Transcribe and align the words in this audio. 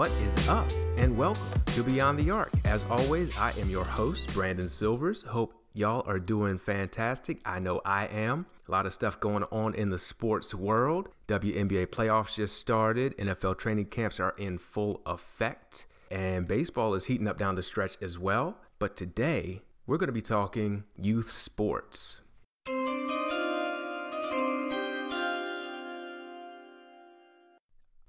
What 0.00 0.10
is 0.12 0.48
up? 0.48 0.66
And 0.96 1.14
welcome 1.14 1.62
to 1.74 1.82
Beyond 1.82 2.18
the 2.18 2.30
Arc. 2.30 2.50
As 2.64 2.86
always, 2.88 3.36
I 3.36 3.52
am 3.60 3.68
your 3.68 3.84
host, 3.84 4.32
Brandon 4.32 4.66
Silvers. 4.66 5.20
Hope 5.24 5.52
y'all 5.74 6.02
are 6.06 6.18
doing 6.18 6.56
fantastic. 6.56 7.38
I 7.44 7.58
know 7.58 7.82
I 7.84 8.06
am. 8.06 8.46
A 8.66 8.70
lot 8.70 8.86
of 8.86 8.94
stuff 8.94 9.20
going 9.20 9.44
on 9.52 9.74
in 9.74 9.90
the 9.90 9.98
sports 9.98 10.54
world. 10.54 11.10
WNBA 11.28 11.88
playoffs 11.88 12.36
just 12.36 12.56
started, 12.56 13.14
NFL 13.18 13.58
training 13.58 13.88
camps 13.88 14.18
are 14.18 14.32
in 14.38 14.56
full 14.56 15.02
effect, 15.04 15.86
and 16.10 16.48
baseball 16.48 16.94
is 16.94 17.04
heating 17.04 17.28
up 17.28 17.36
down 17.36 17.56
the 17.56 17.62
stretch 17.62 17.98
as 18.00 18.18
well. 18.18 18.56
But 18.78 18.96
today, 18.96 19.60
we're 19.86 19.98
going 19.98 20.08
to 20.08 20.14
be 20.14 20.22
talking 20.22 20.84
youth 20.96 21.30
sports. 21.30 22.22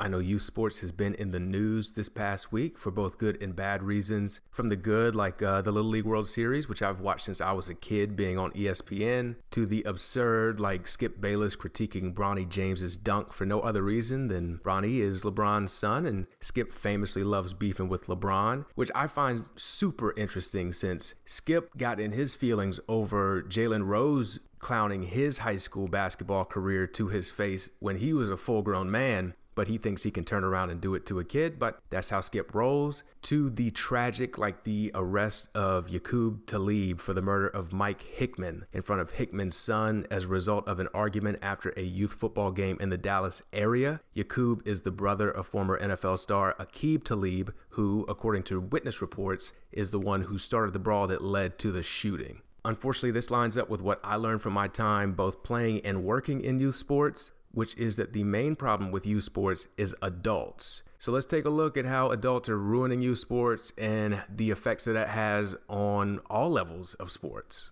I 0.02 0.08
know 0.08 0.18
youth 0.18 0.42
sports 0.42 0.80
has 0.80 0.92
been 0.92 1.14
in 1.14 1.30
the 1.30 1.40
news 1.40 1.92
this 1.92 2.10
past 2.10 2.52
week 2.52 2.76
for 2.76 2.90
both 2.90 3.20
good 3.20 3.40
and 3.40 3.56
bad 3.56 3.84
reasons. 3.84 4.42
From 4.50 4.70
the 4.70 4.76
good, 4.76 5.16
like 5.16 5.44
uh, 5.44 5.62
the 5.62 5.72
Little 5.72 5.92
League 5.92 6.06
World 6.06 6.28
Series, 6.28 6.68
which 6.68 6.82
I've 6.82 7.02
watched 7.02 7.26
since 7.26 7.40
I 7.40 7.52
was 7.52 7.70
a 7.70 7.76
kid, 7.76 8.16
being 8.16 8.40
on 8.40 8.50
ESPN, 8.54 9.36
to 9.52 9.68
the 9.68 9.84
absurd, 9.84 10.60
like 10.60 10.88
Skip 10.88 11.22
Bayless 11.22 11.56
critiquing 11.56 12.16
Bronny 12.16 12.50
James's 12.50 12.98
dunk 12.98 13.32
for 13.32 13.46
no 13.46 13.60
other 13.60 13.84
reason 13.84 14.28
than 14.28 14.58
Bronny 14.58 15.02
is 15.02 15.22
LeBron's 15.22 15.72
son, 15.72 16.08
and 16.08 16.26
Skip 16.40 16.74
famously 16.74 17.24
loves 17.24 17.54
beefing 17.54 17.88
with 17.88 18.08
LeBron, 18.08 18.66
which 18.74 18.90
I 18.96 19.06
find 19.06 19.46
super 19.56 20.18
interesting 20.18 20.74
since 20.74 21.14
Skip 21.26 21.78
got 21.78 22.00
in 22.00 22.12
his 22.12 22.34
feelings 22.34 22.80
over 22.88 23.44
Jalen 23.44 23.86
Rose 23.86 24.40
clowning 24.58 25.04
his 25.04 25.40
high 25.40 25.58
school 25.58 25.88
basketball 25.88 26.46
career 26.46 26.86
to 26.86 27.08
his 27.08 27.32
face 27.32 27.70
when 27.80 27.98
he 27.98 28.14
was 28.14 28.30
a 28.30 28.38
full 28.38 28.62
grown 28.62 28.90
man 28.90 29.34
but 29.56 29.68
he 29.68 29.78
thinks 29.78 30.04
he 30.04 30.12
can 30.12 30.24
turn 30.24 30.44
around 30.44 30.70
and 30.70 30.82
do 30.82 30.96
it 30.96 31.06
to 31.08 31.20
a 31.20 31.24
kid. 31.24 31.60
But 31.60 31.80
that's 31.90 32.10
how 32.10 32.22
Skip 32.22 32.54
rolls. 32.54 33.04
To 33.24 33.50
the 33.50 33.72
tragic, 33.72 34.38
like 34.38 34.64
the 34.64 34.92
arrest 34.94 35.50
of 35.56 35.88
Yaqub 35.88 36.46
Talib 36.48 37.00
for 37.00 37.14
the 37.14 37.22
murder 37.22 37.48
of 37.48 37.74
Mike 37.74 38.02
Hickman 38.02 38.66
in 38.74 38.82
front 38.82 39.02
of 39.02 39.12
Hickman's 39.12 39.56
son 39.56 40.08
as 40.10 40.26
a 40.26 40.30
result 40.30 40.68
of 40.68 40.80
an 40.80 40.88
argument 40.94 41.40
after 41.42 41.74
a 41.78 41.84
youth 41.84 42.14
football 42.14 42.52
game 42.52 42.78
in 42.80 42.90
the 42.90 42.98
Dallas 42.98 43.42
area. 43.54 44.02
Yaqub 44.16 44.66
is 44.66 44.82
the 44.82 44.92
brother 44.92 45.30
of 45.30 45.48
former 45.48 45.80
NFL 45.80 46.20
star 46.20 46.56
Aqib 46.60 47.04
Talib, 47.04 47.54
who, 47.70 48.06
according 48.10 48.44
to 48.44 48.60
witness 48.60 49.02
reports, 49.02 49.54
is 49.72 49.92
the 49.92 50.00
one 50.00 50.24
who 50.24 50.38
started 50.38 50.74
the 50.74 50.80
brawl 50.80 51.08
that 51.08 51.24
led 51.24 51.60
to 51.60 51.72
the 51.72 51.84
shooting. 51.84 52.42
Unfortunately, 52.64 53.12
this 53.12 53.32
lines 53.32 53.58
up 53.58 53.70
with 53.70 53.82
what 53.82 54.00
I 54.04 54.18
learned 54.18 54.42
from 54.42 54.54
my 54.54 54.68
time 54.68 55.14
both 55.14 55.44
playing 55.44 55.82
and 55.84 56.04
working 56.04 56.42
in 56.42 56.60
youth 56.60 56.76
sports 56.76 57.32
which 57.54 57.76
is 57.78 57.98
that 57.98 58.14
the 58.14 58.24
main 58.24 58.56
problem 58.56 58.92
with 58.92 59.06
youth 59.06 59.24
sports 59.24 59.68
is 59.78 59.96
adults. 60.02 60.84
So 61.00 61.12
let's 61.12 61.26
take 61.26 61.46
a 61.46 61.50
look 61.50 61.78
at 61.78 61.86
how 61.86 62.12
adults 62.12 62.48
are 62.50 62.58
ruining 62.58 63.02
youth 63.02 63.20
sports 63.20 63.74
and 63.78 64.22
the 64.30 64.52
effects 64.52 64.86
that 64.86 64.94
that 64.94 65.10
has 65.10 65.56
on 65.68 66.20
all 66.30 66.50
levels 66.50 66.94
of 66.96 67.12
sports. 67.12 67.72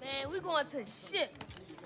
Man, 0.00 0.30
we 0.30 0.40
going 0.40 0.66
to 0.66 0.76
the 0.78 0.84
ship. 0.84 1.32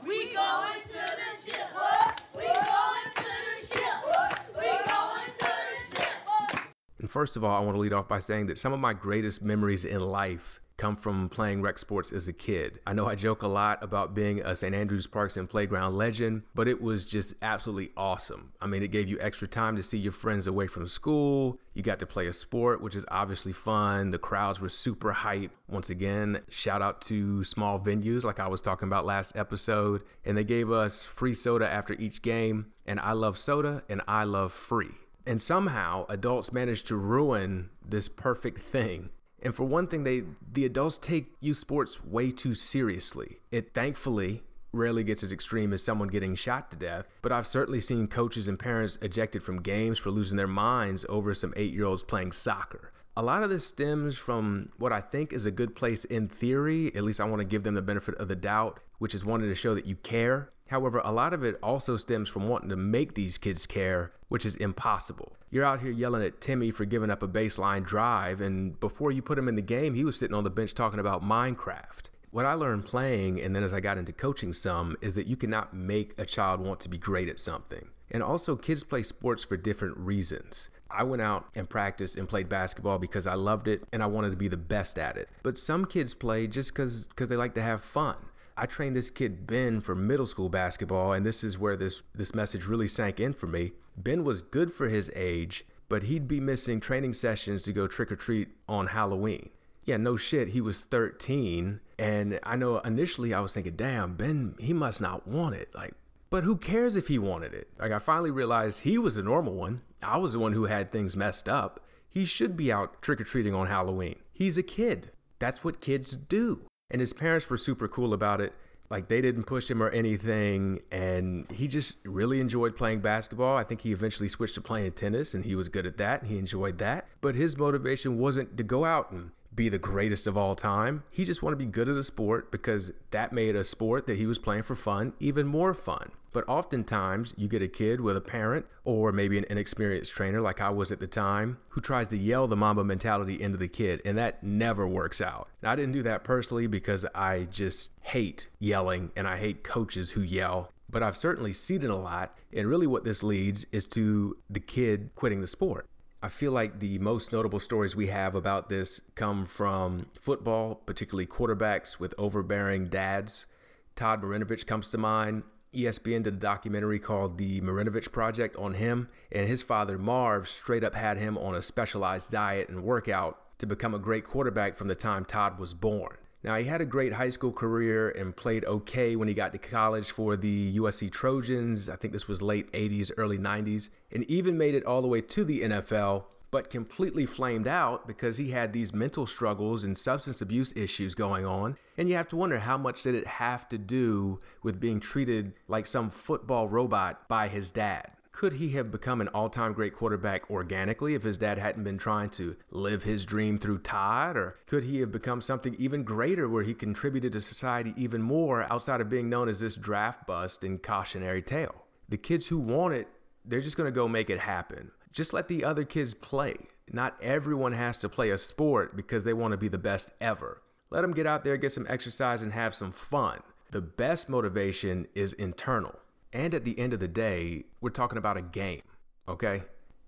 We 0.07 0.33
going 0.35 0.83
to 0.87 0.93
the 0.93 1.51
ship. 1.51 1.69
What? 1.73 2.23
We 2.37 2.47
going 2.47 3.15
to 3.15 3.23
the 3.23 3.67
ship. 3.67 3.83
What? 4.05 4.41
We 4.57 4.65
going 4.65 5.33
to 5.39 5.53
the 5.91 5.97
ship. 5.97 6.61
And 6.99 7.11
first 7.11 7.37
of 7.37 7.45
all, 7.45 7.57
I 7.57 7.65
want 7.65 7.77
to 7.77 7.81
lead 7.81 7.93
off 7.93 8.09
by 8.09 8.19
saying 8.19 8.47
that 8.49 8.59
some 8.59 8.73
of 8.73 8.81
my 8.81 8.93
greatest 8.93 9.43
memories 9.43 9.85
in 9.85 10.01
life 10.01 10.61
come 10.79 10.97
from 10.97 11.29
playing 11.29 11.61
rec 11.61 11.77
sports 11.77 12.13
as 12.13 12.29
a 12.29 12.33
kid. 12.33 12.79
I 12.87 12.95
know 12.95 13.07
I 13.07 13.17
joke 13.17 13.43
a 13.43 13.49
lot 13.49 13.83
about 13.83 14.15
being 14.15 14.41
a 14.41 14.57
St. 14.57 14.75
Andrews 14.75 15.07
Parks 15.07 15.37
and 15.37 15.49
Playground 15.49 15.93
legend, 15.93 16.45
but 16.55 16.69
it 16.69 16.81
was 16.81 17.05
just 17.05 17.35
absolutely 17.43 17.91
awesome. 17.97 18.53
I 18.61 18.67
mean, 18.67 18.83
it 18.83 18.93
gave 18.93 19.09
you 19.09 19.19
extra 19.21 19.49
time 19.49 19.77
to 19.77 19.83
see 19.83 19.99
your 19.99 20.13
friends 20.13 20.47
away 20.47 20.69
from 20.69 20.87
school. 20.87 21.59
You 21.75 21.83
got 21.83 21.99
to 21.99 22.07
play 22.07 22.29
a 22.29 22.33
sport, 22.33 22.81
which 22.81 22.95
is 22.97 23.05
obviously 23.09 23.53
fun. 23.53 24.11
The 24.11 24.19
crowds 24.19 24.61
were 24.61 24.69
super 24.69 25.13
hype. 25.13 25.51
Once 25.69 25.91
again, 25.91 26.43
shout 26.49 26.81
out 26.81 27.01
to 27.03 27.43
small 27.45 27.79
venues 27.79 28.25
like 28.25 28.41
I 28.41 28.49
was 28.49 28.61
talking 28.61 28.89
about 28.89 29.05
last 29.05 29.37
episode. 29.37 30.03
And 30.25 30.39
they 30.39 30.45
gave 30.45 30.71
us 30.71 31.05
free 31.05 31.35
soda 31.35 31.69
after 31.69 31.95
each 31.95 32.23
game. 32.23 32.67
And 32.87 33.01
I 33.01 33.13
love 33.13 33.37
soda 33.37 33.83
and 33.89 34.01
I 34.07 34.25
love 34.25 34.53
free. 34.53 34.95
And 35.27 35.43
somehow 35.43 36.07
adults 36.09 36.53
managed 36.53 36.87
to 36.87 36.97
ruin 36.97 37.69
this 37.87 38.09
perfect 38.09 38.61
thing 38.61 39.11
and 39.43 39.55
for 39.55 39.65
one 39.65 39.87
thing, 39.87 40.05
they 40.05 40.23
the 40.53 40.65
adults 40.65 40.99
take 40.99 41.33
youth 41.41 41.59
sports 41.59 42.05
way 42.05 42.31
too 42.31 42.55
seriously. 42.55 43.41
It 43.51 43.75
thankfully 43.75 44.43
rarely 44.73 45.03
gets 45.03 45.23
as 45.23 45.33
extreme 45.33 45.73
as 45.73 45.83
someone 45.83 46.09
getting 46.09 46.35
shot 46.35 46.71
to 46.71 46.77
death, 46.77 47.09
but 47.23 47.33
I've 47.33 47.47
certainly 47.47 47.81
seen 47.81 48.07
coaches 48.07 48.49
and 48.49 48.59
parents 48.59 48.99
ejected 49.01 49.43
from 49.43 49.63
games 49.63 49.99
for 49.99 50.11
losing 50.11 50.37
their 50.37 50.47
minds 50.47 51.07
over 51.09 51.33
some 51.33 51.53
8-year-olds 51.53 52.05
playing 52.05 52.33
soccer. 52.33 52.93
A 53.17 53.23
lot 53.23 53.43
of 53.43 53.51
this 53.51 53.67
stems 53.67 54.19
from 54.19 54.69
what 54.77 54.93
I 54.93 55.01
think 55.01 55.33
is 55.33 55.47
a 55.47 55.51
good 55.51 55.75
place 55.75 56.05
in 56.05 56.29
theory, 56.29 56.95
at 56.95 57.03
least 57.03 57.21
I 57.21 57.25
want 57.25 57.41
to 57.41 57.49
give 57.49 57.65
them 57.65 57.75
the 57.75 57.83
benefit 57.83 58.15
of 58.17 58.29
the 58.29 58.37
doubt, 58.37 58.79
which 58.99 59.15
is 59.15 59.25
wanting 59.25 59.49
to 59.49 59.55
show 59.55 59.75
that 59.75 59.87
you 59.87 59.97
care. 59.97 60.51
However, 60.69 61.01
a 61.03 61.13
lot 61.13 61.33
of 61.33 61.43
it 61.43 61.59
also 61.63 61.97
stems 61.97 62.29
from 62.29 62.47
wanting 62.47 62.69
to 62.69 62.77
make 62.77 63.15
these 63.15 63.39
kids 63.39 63.67
care, 63.67 64.13
which 64.29 64.47
is 64.47 64.57
impossible. 64.57 65.37
You're 65.51 65.65
out 65.65 65.81
here 65.81 65.91
yelling 65.91 66.23
at 66.23 66.41
Timmy 66.41 66.71
for 66.71 66.85
giving 66.85 67.11
up 67.11 67.23
a 67.23 67.29
baseline 67.29 67.85
drive, 67.85 68.41
and 68.41 68.79
before 68.79 69.11
you 69.11 69.23
put 69.23 69.39
him 69.39 69.49
in 69.49 69.55
the 69.55 69.63
game, 69.63 69.95
he 69.95 70.05
was 70.05 70.19
sitting 70.19 70.35
on 70.35 70.45
the 70.45 70.51
bench 70.51 70.75
talking 70.75 71.01
about 71.01 71.23
Minecraft. 71.23 72.11
What 72.31 72.45
I 72.45 72.53
learned 72.55 72.85
playing, 72.85 73.41
and 73.41 73.57
then 73.57 73.63
as 73.63 73.73
I 73.73 73.81
got 73.81 73.97
into 73.97 74.13
coaching 74.13 74.53
some, 74.53 74.97
is 75.01 75.15
that 75.15 75.27
you 75.27 75.37
cannot 75.37 75.75
make 75.75 76.15
a 76.19 76.27
child 76.27 76.61
want 76.61 76.81
to 76.81 76.89
be 76.89 76.99
great 76.99 77.29
at 77.29 77.41
something. 77.41 77.89
And 78.11 78.23
also, 78.23 78.57
kids 78.57 78.85
play 78.85 79.03
sports 79.03 79.45
for 79.45 79.57
different 79.57 79.97
reasons. 79.97 80.71
I 80.91 81.05
went 81.05 81.21
out 81.21 81.47
and 81.55 81.69
practiced 81.69 82.17
and 82.17 82.29
played 82.29 82.49
basketball 82.49 82.99
because 82.99 83.27
I 83.27 83.35
loved 83.35 83.69
it 83.69 83.83
and 83.93 84.03
I 84.03 84.07
wanted 84.07 84.31
to 84.31 84.37
be 84.37 84.49
the 84.49 84.57
best 84.57 84.99
at 84.99 85.17
it. 85.17 85.29
But 85.43 85.59
some 85.59 85.85
kids 85.85 86.15
play 86.15 86.47
just 86.47 86.75
because 86.75 87.07
they 87.17 87.37
like 87.37 87.55
to 87.55 87.63
have 87.63 87.83
fun. 87.83 88.17
I 88.59 88.67
trained 88.67 88.97
this 88.97 89.11
kid 89.11 89.47
Ben 89.47 89.81
for 89.81 89.95
middle 89.95 90.27
school 90.27 90.49
basketball, 90.49 91.13
and 91.13 91.25
this 91.25 91.45
is 91.45 91.57
where 91.57 91.77
this 91.77 92.03
this 92.15 92.35
message 92.35 92.67
really 92.67 92.89
sank 92.89 93.21
in 93.21 93.33
for 93.33 93.47
me. 93.47 93.73
Ben 93.97 94.25
was 94.25 94.43
good 94.43 94.73
for 94.73 94.89
his 94.89 95.11
age, 95.15 95.65
but 95.89 96.05
he'd 96.05 96.27
be 96.27 96.41
missing 96.41 96.81
training 96.81 97.13
sessions 97.13 97.63
to 97.63 97.73
go 97.73 97.87
trick 97.87 98.11
or 98.11 98.17
treat 98.17 98.49
on 98.69 98.89
Halloween. 98.89 99.51
Yeah, 99.85 99.97
no 99.97 100.17
shit, 100.17 100.49
he 100.49 100.61
was 100.61 100.81
13, 100.81 101.81
and 101.99 102.39
I 102.43 102.57
know 102.57 102.79
initially 102.81 103.33
I 103.33 103.41
was 103.41 103.53
thinking, 103.55 103.77
damn, 103.77 104.17
Ben, 104.17 104.55
he 104.59 104.73
must 104.73 105.01
not 105.01 105.27
want 105.27 105.55
it. 105.55 105.75
Like, 105.75 105.95
but 106.29 106.45
who 106.45 106.57
cares 106.57 106.97
if 106.97 107.09
he 107.09 107.19
wanted 107.19 107.55
it? 107.55 107.69
Like, 107.79 107.93
I 107.93 107.99
finally 107.99 108.31
realized 108.31 108.81
he 108.81 108.99
was 108.99 109.15
the 109.15 109.23
normal 109.23 109.55
one. 109.55 109.81
I 110.03 110.19
was 110.19 110.35
the 110.35 110.41
one 110.41 110.53
who 110.53 110.65
had 110.65 110.93
things 110.93 111.17
messed 111.17 111.49
up. 111.49 111.81
He 112.07 112.27
should 112.27 112.57
be 112.57 112.71
out 112.71 113.01
trick 113.01 113.21
or 113.21 113.25
treating 113.25 113.55
on 113.55 113.69
Halloween. 113.69 114.17
He's 114.33 114.59
a 114.59 114.63
kid. 114.63 115.11
That's 115.39 115.65
what 115.65 115.81
kids 115.81 116.13
do. 116.13 116.67
And 116.91 117.01
his 117.01 117.13
parents 117.13 117.51
were 117.51 117.57
super 117.57 117.89
cool 117.89 118.13
about 118.13 118.41
it. 118.41 118.53
Like 118.91 119.09
they 119.09 119.21
didn't 119.21 119.45
push 119.45 119.71
him 119.71 119.83
or 119.83 119.91
anything. 119.91 120.81
And 120.91 121.51
he 121.51 121.69
just 121.69 121.97
really 122.05 122.41
enjoyed 122.41 122.77
playing 122.77 123.01
basketball. 123.01 123.57
I 123.57 123.65
think 123.65 123.83
he 123.83 123.93
eventually 123.93 124.29
switched 124.29 124.55
to 124.55 124.61
playing 124.61 124.93
tennis 124.93 125.35
and 125.35 125.45
he 125.45 125.55
was 125.55 125.69
good 125.69 125.87
at 125.87 125.99
that 125.99 126.25
he 126.25 126.39
enjoyed 126.39 126.79
that. 126.79 127.07
But 127.21 127.35
his 127.35 127.57
motivation 127.57 128.19
wasn't 128.19 128.57
to 128.57 128.63
go 128.63 128.85
out 128.85 129.11
and 129.11 129.33
be 129.55 129.69
the 129.69 129.79
greatest 129.79 130.27
of 130.27 130.37
all 130.37 130.55
time. 130.55 131.03
He 131.11 131.25
just 131.25 131.43
wanted 131.43 131.59
to 131.59 131.65
be 131.65 131.71
good 131.71 131.89
at 131.89 131.97
a 131.97 132.03
sport 132.03 132.51
because 132.51 132.93
that 133.11 133.33
made 133.33 133.57
a 133.57 133.65
sport 133.65 134.07
that 134.07 134.17
he 134.17 134.25
was 134.25 134.39
playing 134.39 134.63
for 134.63 134.77
fun 134.77 135.13
even 135.21 135.47
more 135.47 135.75
fun. 135.75 136.13
But 136.33 136.49
oftentimes, 136.49 137.35
you 137.37 137.49
get 137.49 137.63
a 137.63 137.69
kid 137.69 138.01
with 138.01 138.17
a 138.17 138.21
parent 138.21 138.67
or 138.85 139.13
maybe 139.13 139.39
an 139.39 139.47
inexperienced 139.49 140.13
trainer, 140.13 140.41
like 140.41 140.61
I 140.61 140.71
was 140.71 140.93
at 140.93 141.01
the 141.01 141.07
time, 141.07 141.59
who 141.71 141.81
tries 141.81 142.09
to 142.09 142.17
yell 142.17 142.47
the 142.47 142.57
Mamba 142.57 142.85
mentality 142.85 143.41
into 143.41 143.57
the 143.57 143.69
kid, 143.69 144.03
and 144.05 144.19
that 144.19 144.43
never 144.43 144.87
works 144.87 145.21
out. 145.21 145.49
Now, 145.63 145.73
I 145.73 145.77
didn't 145.77 145.93
do 145.93 146.03
that 146.03 146.25
personally 146.25 146.67
because 146.67 147.07
I 147.15 147.49
just 147.51 147.93
hate 148.03 148.49
yelling 148.59 149.11
and 149.17 149.27
I 149.27 149.39
hate 149.39 149.65
coaches 149.65 150.13
who 150.13 150.21
yell. 150.21 150.73
But 150.91 151.03
I've 151.03 151.17
certainly 151.17 151.53
seen 151.53 151.83
it 151.83 151.91
a 151.91 151.97
lot, 151.97 152.35
and 152.53 152.67
really 152.67 152.87
what 152.87 153.05
this 153.05 153.23
leads 153.23 153.65
is 153.73 153.87
to 153.89 154.37
the 154.49 154.61
kid 154.61 155.11
quitting 155.15 155.41
the 155.41 155.47
sport. 155.47 155.87
I 156.23 156.29
feel 156.29 156.51
like 156.51 156.81
the 156.81 156.99
most 156.99 157.33
notable 157.33 157.61
stories 157.61 157.95
we 157.95 158.09
have 158.09 158.35
about 158.35 158.69
this 158.69 159.01
come 159.15 159.47
from 159.47 160.07
football, 160.19 160.75
particularly 160.75 161.27
quarterbacks 161.27 162.01
with 162.01 162.13
overbearing 162.19 162.89
dads. 162.89 163.47
Todd 163.95 164.23
Marinovich 164.23 164.67
comes 164.67 164.91
to 164.91 164.99
mind. 164.99 165.45
ESPN 165.75 166.23
did 166.23 166.35
a 166.35 166.39
documentary 166.39 166.99
called 166.99 167.39
The 167.39 167.61
Marinovich 167.61 168.11
Project 168.11 168.57
on 168.57 168.75
him, 168.75 169.09
and 169.31 169.47
his 169.47 169.63
father, 169.63 169.99
Marv, 169.99 170.49
straight 170.49 170.83
up 170.83 170.95
had 170.95 171.19
him 171.19 171.37
on 171.37 171.55
a 171.55 171.63
specialized 171.63 172.31
diet 172.31 172.69
and 172.69 172.83
workout 172.83 173.39
to 173.59 173.67
become 173.67 173.95
a 173.95 173.99
great 173.99 174.25
quarterback 174.25 174.77
from 174.77 174.89
the 174.89 174.95
time 174.95 175.25
Todd 175.25 175.59
was 175.59 175.75
born. 175.75 176.17
Now, 176.43 176.57
he 176.57 176.65
had 176.65 176.81
a 176.81 176.87
great 176.87 177.15
high 177.15 177.31
school 177.31 177.53
career 177.53 178.09
and 178.11 178.37
played 178.37 178.65
okay 178.65 179.17
when 179.17 179.27
he 179.27 179.35
got 179.35 179.53
to 179.53 179.59
college 179.59 180.11
for 180.13 180.37
the 180.37 180.77
USC 180.77 181.11
Trojans. 181.11 181.89
I 181.89 181.97
think 181.97 182.13
this 182.13 182.29
was 182.29 182.41
late 182.41 182.73
80s, 182.73 183.11
early 183.17 183.39
90s, 183.39 183.91
and 184.13 184.25
even 184.25 184.57
made 184.57 184.75
it 184.75 184.85
all 184.85 185.03
the 185.03 185.09
way 185.09 185.21
to 185.21 185.45
the 185.45 185.63
NFL, 185.63 186.25
but 186.51 186.71
completely 186.71 187.27
flamed 187.27 187.67
out 187.67 188.07
because 188.07 188.39
he 188.39 188.51
had 188.51 188.73
these 188.73 188.95
mental 188.95 189.27
struggles 189.27 189.85
and 189.85 189.97
substance 189.97 190.41
abuse 190.41 190.73
issues 190.77 191.15
going 191.15 191.45
on. 191.45 191.77
And 191.97 192.09
you 192.09 192.17
have 192.17 192.29
to 192.29 192.37
wonder 192.37 192.61
how 192.61 192.79
much 192.79 193.03
did 193.03 193.15
it 193.15 193.27
have 193.27 193.69
to 193.69 193.79
do 193.79 194.41
with 194.63 194.81
being 194.81 195.01
treated 195.01 195.53
like 195.67 195.87
some 195.87 196.11
football 196.11 196.69
robot 196.69 197.29
by 197.29 197.49
his 197.49 197.71
dad? 197.71 198.13
Could 198.39 198.53
he 198.53 198.69
have 198.71 198.93
become 198.93 199.21
an 199.21 199.27
all 199.29 199.51
time 199.51 199.73
great 199.73 199.97
quarterback 199.97 200.49
organically 200.49 201.15
if 201.15 201.25
his 201.25 201.37
dad 201.39 201.59
hadn't 201.59 201.83
been 201.83 201.99
trying 201.99 202.31
to 202.31 202.55
live 202.71 203.03
his 203.03 203.25
dream 203.25 203.59
through 203.59 203.79
Todd? 203.79 204.37
Or 204.37 204.59
could 204.67 204.85
he 204.85 205.01
have 205.01 205.11
become 205.11 205.41
something 205.41 205.75
even 205.77 206.05
greater 206.05 206.49
where 206.49 206.63
he 206.63 206.73
contributed 206.73 207.33
to 207.33 207.41
society 207.41 207.95
even 207.97 208.23
more 208.23 208.73
outside 208.73 209.01
of 209.01 209.11
being 209.11 209.29
known 209.29 209.49
as 209.49 209.59
this 209.59 209.75
draft 209.75 210.25
bust 210.25 210.63
and 210.63 210.81
cautionary 210.81 211.43
tale? 211.43 211.85
The 212.09 212.17
kids 212.17 212.47
who 212.47 212.59
want 212.59 212.95
it, 212.95 213.09
they're 213.45 213.61
just 213.61 213.77
going 213.77 213.89
to 213.89 213.93
go 213.93 214.07
make 214.07 214.31
it 214.31 214.39
happen. 214.39 214.93
Just 215.13 215.33
let 215.33 215.49
the 215.49 215.65
other 215.65 215.85
kids 215.85 216.15
play. 216.15 216.57
Not 216.91 217.17
everyone 217.23 217.73
has 217.73 217.99
to 217.99 218.09
play 218.09 218.31
a 218.31 218.39
sport 218.39 218.97
because 218.97 219.25
they 219.25 219.33
want 219.33 219.53
to 219.53 219.59
be 219.59 219.69
the 219.69 219.79
best 219.79 220.11
ever. 220.21 220.63
Let 220.91 221.03
them 221.03 221.13
get 221.13 221.27
out 221.27 221.45
there, 221.45 221.57
get 221.57 221.73
some 221.73 221.87
exercise, 221.89 222.43
and 222.43 222.53
have 222.53 222.75
some 222.75 222.93
fun. 222.93 223.41
The 223.71 223.81
best 223.81 224.29
motivation 224.29 225.07
is 225.15 225.35
internal. 225.35 225.95
And 226.33 226.55
at 226.55 226.65
the 226.65 226.79
end 226.79 226.93
of 226.93 227.01
the 227.01 227.09
day, 227.09 227.65
we're 227.81 227.91
talking 227.91 228.19
about 228.19 228.39
a 228.39 228.43
game, 228.43 228.83
okay? 229.29 229.63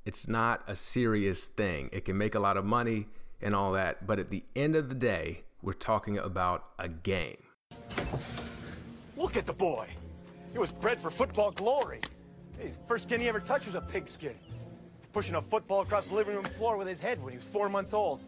It's 0.07 0.27
not 0.27 0.63
a 0.67 0.75
serious 0.75 1.45
thing. 1.45 1.91
It 1.93 2.05
can 2.07 2.17
make 2.17 2.35
a 2.35 2.41
lot 2.41 2.57
of 2.57 2.65
money 2.65 3.09
and 3.43 3.55
all 3.55 3.73
that, 3.73 4.07
but 4.07 4.19
at 4.19 4.31
the 4.31 4.45
end 4.57 4.77
of 4.77 4.89
the 4.89 4.95
day, 4.95 5.45
we're 5.63 5.73
talking 5.75 6.17
about 6.19 6.65
a 6.79 6.89
game. 6.89 7.37
Look 9.17 9.37
at 9.37 9.47
the 9.47 9.53
boy. 9.53 9.87
He 10.53 10.59
was 10.59 10.73
bred 10.73 10.99
for 10.99 11.11
football 11.11 11.51
glory. 11.51 12.01
Hey, 12.59 12.73
first 12.89 13.05
skin 13.05 13.21
he 13.21 13.29
ever 13.29 13.41
touched 13.41 13.67
was 13.67 13.75
a 13.75 13.81
pigskin. 13.81 14.37
Pushing 15.13 15.35
a 15.35 15.43
football 15.43 15.83
across 15.83 16.07
the 16.07 16.15
living 16.15 16.37
room 16.37 16.45
floor 16.45 16.77
with 16.77 16.87
his 16.87 17.01
head 17.01 17.23
when 17.23 17.33
he 17.33 17.39
was 17.39 17.47
four 17.47 17.69
months 17.69 17.93
old. 17.93 18.21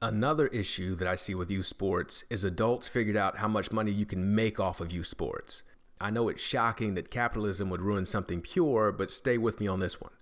Another 0.00 0.46
issue 0.48 0.94
that 0.94 1.08
I 1.08 1.16
see 1.16 1.34
with 1.34 1.50
youth 1.50 1.66
sports 1.66 2.24
is 2.30 2.44
adults 2.44 2.86
figured 2.86 3.16
out 3.16 3.38
how 3.38 3.48
much 3.48 3.72
money 3.72 3.90
you 3.90 4.06
can 4.06 4.34
make 4.34 4.60
off 4.60 4.80
of 4.80 4.92
youth 4.92 5.08
sports. 5.08 5.64
I 6.00 6.10
know 6.10 6.28
it's 6.28 6.42
shocking 6.42 6.94
that 6.94 7.10
capitalism 7.10 7.68
would 7.70 7.82
ruin 7.82 8.06
something 8.06 8.40
pure, 8.40 8.92
but 8.92 9.10
stay 9.10 9.36
with 9.36 9.58
me 9.58 9.66
on 9.66 9.80
this 9.80 10.00
one. 10.00 10.12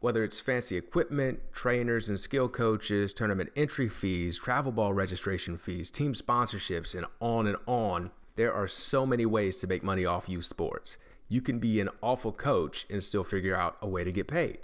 Whether 0.00 0.22
it's 0.22 0.40
fancy 0.40 0.76
equipment, 0.76 1.40
trainers 1.52 2.08
and 2.08 2.20
skill 2.20 2.48
coaches, 2.48 3.14
tournament 3.14 3.50
entry 3.56 3.88
fees, 3.88 4.38
travel 4.38 4.72
ball 4.72 4.92
registration 4.92 5.56
fees, 5.56 5.90
team 5.90 6.12
sponsorships, 6.12 6.94
and 6.94 7.06
on 7.20 7.46
and 7.46 7.56
on, 7.66 8.10
there 8.36 8.52
are 8.52 8.68
so 8.68 9.06
many 9.06 9.24
ways 9.24 9.58
to 9.60 9.66
make 9.66 9.82
money 9.82 10.04
off 10.04 10.28
youth 10.28 10.44
sports. 10.44 10.98
You 11.28 11.40
can 11.40 11.58
be 11.58 11.80
an 11.80 11.88
awful 12.02 12.32
coach 12.32 12.84
and 12.90 13.02
still 13.02 13.24
figure 13.24 13.56
out 13.56 13.78
a 13.80 13.88
way 13.88 14.04
to 14.04 14.12
get 14.12 14.28
paid. 14.28 14.58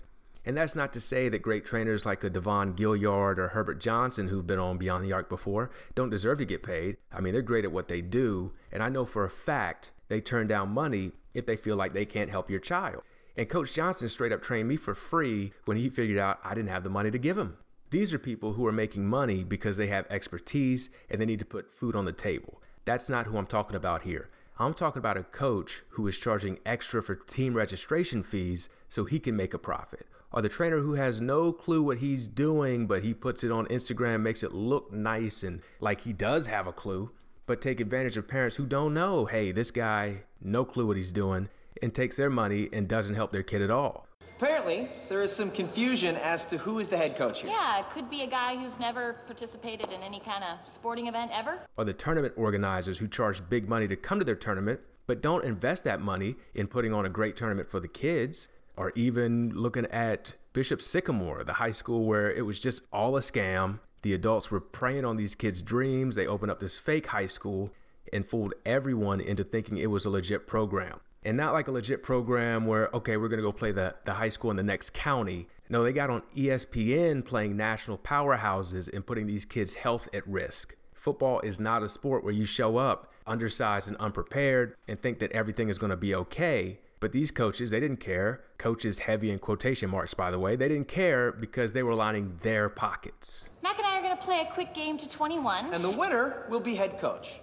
And 0.49 0.56
that's 0.56 0.75
not 0.75 0.95
to 0.95 1.00
say 1.00 1.29
that 1.29 1.43
great 1.43 1.67
trainers 1.67 2.06
like 2.06 2.25
a 2.25 2.31
Devon 2.31 2.73
Gilliard 2.73 3.37
or 3.37 3.49
Herbert 3.49 3.81
Johnson, 3.81 4.29
who've 4.29 4.47
been 4.47 4.59
on 4.59 4.79
Beyond 4.79 5.05
the 5.05 5.12
Arc 5.12 5.29
before, 5.29 5.71
don't 5.95 6.09
deserve 6.09 6.39
to 6.39 6.47
get 6.47 6.62
paid. 6.62 6.97
I 7.12 7.21
mean, 7.21 7.35
they're 7.35 7.43
great 7.43 7.67
at 7.67 7.71
what 7.71 7.89
they 7.89 8.00
do. 8.00 8.55
And 8.73 8.83
I 8.83 8.89
know 8.89 9.05
for 9.05 9.25
a 9.25 9.29
fact 9.29 9.91
they 10.09 10.23
turn 10.23 10.47
down 10.47 10.71
money 10.71 11.12
if 11.35 11.45
they 11.45 11.55
feel 11.55 11.77
like 11.77 11.93
they 11.93 12.06
can't 12.06 12.31
help 12.31 12.49
your 12.49 12.61
child. 12.61 13.03
And 13.37 13.47
Coach 13.47 13.75
Johnson 13.75 14.09
straight 14.09 14.33
up 14.33 14.41
trained 14.41 14.69
me 14.69 14.79
for 14.79 14.95
free 14.95 15.53
when 15.67 15.77
he 15.77 15.91
figured 15.91 16.19
out 16.19 16.41
I 16.43 16.55
didn't 16.55 16.71
have 16.71 16.83
the 16.83 16.89
money 16.89 17.11
to 17.11 17.19
give 17.19 17.37
him. 17.37 17.59
These 17.91 18.15
are 18.15 18.19
people 18.19 18.55
who 18.55 18.67
are 18.67 18.73
making 18.73 19.06
money 19.06 19.44
because 19.44 19.77
they 19.77 19.89
have 19.89 20.06
expertise 20.09 20.89
and 21.11 21.21
they 21.21 21.27
need 21.27 21.41
to 21.41 21.44
put 21.44 21.75
food 21.75 21.94
on 21.94 22.06
the 22.06 22.12
table. 22.12 22.62
That's 22.87 23.11
not 23.11 23.27
who 23.27 23.37
I'm 23.37 23.44
talking 23.44 23.77
about 23.77 24.01
here. 24.01 24.31
I'm 24.59 24.73
talking 24.73 24.99
about 25.01 25.19
a 25.19 25.25
coach 25.25 25.83
who 25.91 26.06
is 26.06 26.17
charging 26.17 26.59
extra 26.65 27.03
for 27.03 27.17
team 27.17 27.53
registration 27.53 28.23
fees 28.23 28.71
so 28.89 29.05
he 29.05 29.21
can 29.21 29.37
make 29.37 29.53
a 29.53 29.59
profit. 29.59 30.06
Or 30.33 30.43
the 30.43 30.49
trainer 30.49 30.79
who 30.79 30.95
has 30.95 31.21
no 31.21 31.53
clue 31.53 31.83
what 31.83 31.99
he's 31.99 32.29
doing, 32.29 32.87
but 32.87 33.03
he 33.03 33.15
puts 33.15 33.43
it 33.43 33.51
on 33.51 33.67
Instagram, 33.67 34.21
makes 34.21 34.43
it 34.43 34.53
look 34.53 34.93
nice 34.93 35.43
and 35.43 35.63
like 35.81 36.03
he 36.03 36.13
does 36.13 36.47
have 36.47 36.67
a 36.67 36.73
clue 36.73 37.11
but 37.49 37.63
take 37.63 37.81
advantage 37.81 38.19
of 38.19 38.29
parents 38.29 38.57
who 38.57 38.67
don't 38.67 38.93
know, 38.93 39.25
hey, 39.25 39.51
this 39.51 39.71
guy, 39.71 40.21
no 40.41 40.67
clue 40.67 40.87
what 40.87 40.99
he's 40.99 41.11
doing, 41.11 41.49
and 41.83 41.95
takes 41.95 42.15
their 42.15 42.29
money 42.29 42.69
and 42.75 42.87
doesn't 42.87 43.15
help 43.15 43.33
their 43.33 43.43
kid 43.43 43.63
at 43.63 43.71
all. 43.71 44.07
Apparently, 44.37 44.89
there 45.09 45.23
is 45.23 45.33
some 45.33 45.51
confusion 45.51 46.15
as 46.17 46.45
to 46.47 46.59
who 46.59 46.79
is 46.79 46.89
the 46.89 46.97
head 46.97 47.17
coach 47.17 47.41
here. 47.41 47.51
Yeah, 47.51 47.81
it 47.81 47.89
could 47.91 48.11
be 48.11 48.23
a 48.23 48.27
guy 48.27 48.55
who's 48.57 48.79
never 48.79 49.15
participated 49.27 49.91
in 49.91 50.03
any 50.03 50.21
kind 50.21 50.45
of 50.45 50.59
sporting 50.71 51.07
event 51.07 51.31
ever. 51.35 51.59
Or 51.79 51.85
the 51.85 51.95
tournament 51.95 52.35
organizers 52.37 52.99
who 52.99 53.09
charge 53.09 53.49
big 53.49 53.67
money 53.67 53.89
to 53.89 53.97
come 53.97 54.19
to 54.19 54.25
their 54.27 54.37
tournament, 54.37 54.81
but 55.07 55.23
don't 55.23 55.45
invest 55.45 55.85
that 55.85 56.03
money 56.03 56.37
in 56.55 56.67
putting 56.67 56.93
on 56.93 57.07
a 57.07 57.09
great 57.09 57.35
tournament 57.35 57.71
for 57.71 57.81
the 57.81 57.89
kids. 57.89 58.49
Or 58.79 58.93
even 58.95 59.51
looking 59.55 59.87
at 59.87 60.35
Bishop 60.53 60.81
Sycamore, 60.81 61.45
the 61.45 61.55
high 61.55 61.73
school 61.73 62.05
where 62.05 62.31
it 62.31 62.47
was 62.47 62.61
just 62.61 62.83
all 62.93 63.17
a 63.17 63.21
scam 63.21 63.81
the 64.03 64.15
adults 64.15 64.51
were 64.51 64.61
preying 64.61 65.05
on 65.05 65.17
these 65.17 65.35
kids' 65.35 65.63
dreams. 65.63 66.15
They 66.15 66.27
opened 66.27 66.51
up 66.51 66.61
this 66.61 66.79
fake 66.79 67.09
high 67.09 67.27
school 67.27 67.73
and 68.13 68.27
fooled 68.27 68.55
everyone 68.65 69.21
into 69.21 69.45
thinking 69.45 69.77
it 69.77 69.91
was 69.91 70.05
a 70.05 70.11
legit 70.11 70.47
program. 70.47 71.01
And 71.25 71.37
not 71.37 71.53
like 71.53 71.69
a 71.69 71.73
legit 71.73 72.03
program 72.03 72.67
where, 72.67 72.89
okay, 72.95 73.17
we're 73.17 73.29
going 73.29 73.39
to 73.39 73.43
go 73.43 73.53
play 73.53 73.73
the, 73.73 73.97
the 74.05 74.15
high 74.15 74.29
school 74.29 74.51
in 74.51 74.57
the 74.57 74.63
next 74.63 74.95
county. 74.95 75.49
No, 75.69 75.83
they 75.83 75.93
got 75.93 76.11
on 76.11 76.23
ESPN 76.35 77.25
playing 77.25 77.57
national 77.57 77.99
powerhouses 77.99 78.89
and 78.93 79.05
putting 79.05 79.27
these 79.27 79.45
kids' 79.45 79.75
health 79.75 80.09
at 80.15 80.27
risk. 80.27 80.75
Football 80.95 81.41
is 81.41 81.61
not 81.61 81.83
a 81.83 81.89
sport 81.89 82.25
where 82.25 82.33
you 82.33 82.45
show 82.45 82.77
up 82.77 83.13
undersized 83.27 83.89
and 83.89 83.97
unprepared 83.99 84.75
and 84.87 85.01
think 85.01 85.19
that 85.19 85.33
everything 85.33 85.69
is 85.69 85.79
going 85.79 85.91
to 85.91 85.97
be 85.97 86.15
okay. 86.15 86.79
But 87.00 87.12
these 87.12 87.31
coaches, 87.31 87.71
they 87.71 87.81
didn't 87.81 88.00
care. 88.00 88.43
Coaches, 88.59 89.00
heavy 89.00 89.31
in 89.31 89.39
quotation 89.39 89.91
marks, 89.91 90.15
by 90.15 90.31
the 90.31 90.39
way, 90.39 90.56
they 90.56 90.69
didn't 90.69 90.89
care 90.89 91.31
because 91.31 91.73
they 91.73 91.83
were 91.83 91.95
lining 91.95 92.39
their 92.43 92.69
pockets. 92.69 93.49
Mac 93.62 93.79
and 93.79 93.87
I 93.87 93.99
are 93.99 94.03
going 94.03 94.17
to 94.17 94.23
play 94.23 94.47
a 94.49 94.53
quick 94.53 94.75
game 94.75 94.99
to 94.99 95.09
21. 95.09 95.73
And 95.73 95.85
the 95.85 95.91
winner 95.91 96.47
will 96.49 96.61
be 96.61 96.75
head 96.75 96.99
coach. 96.99 97.41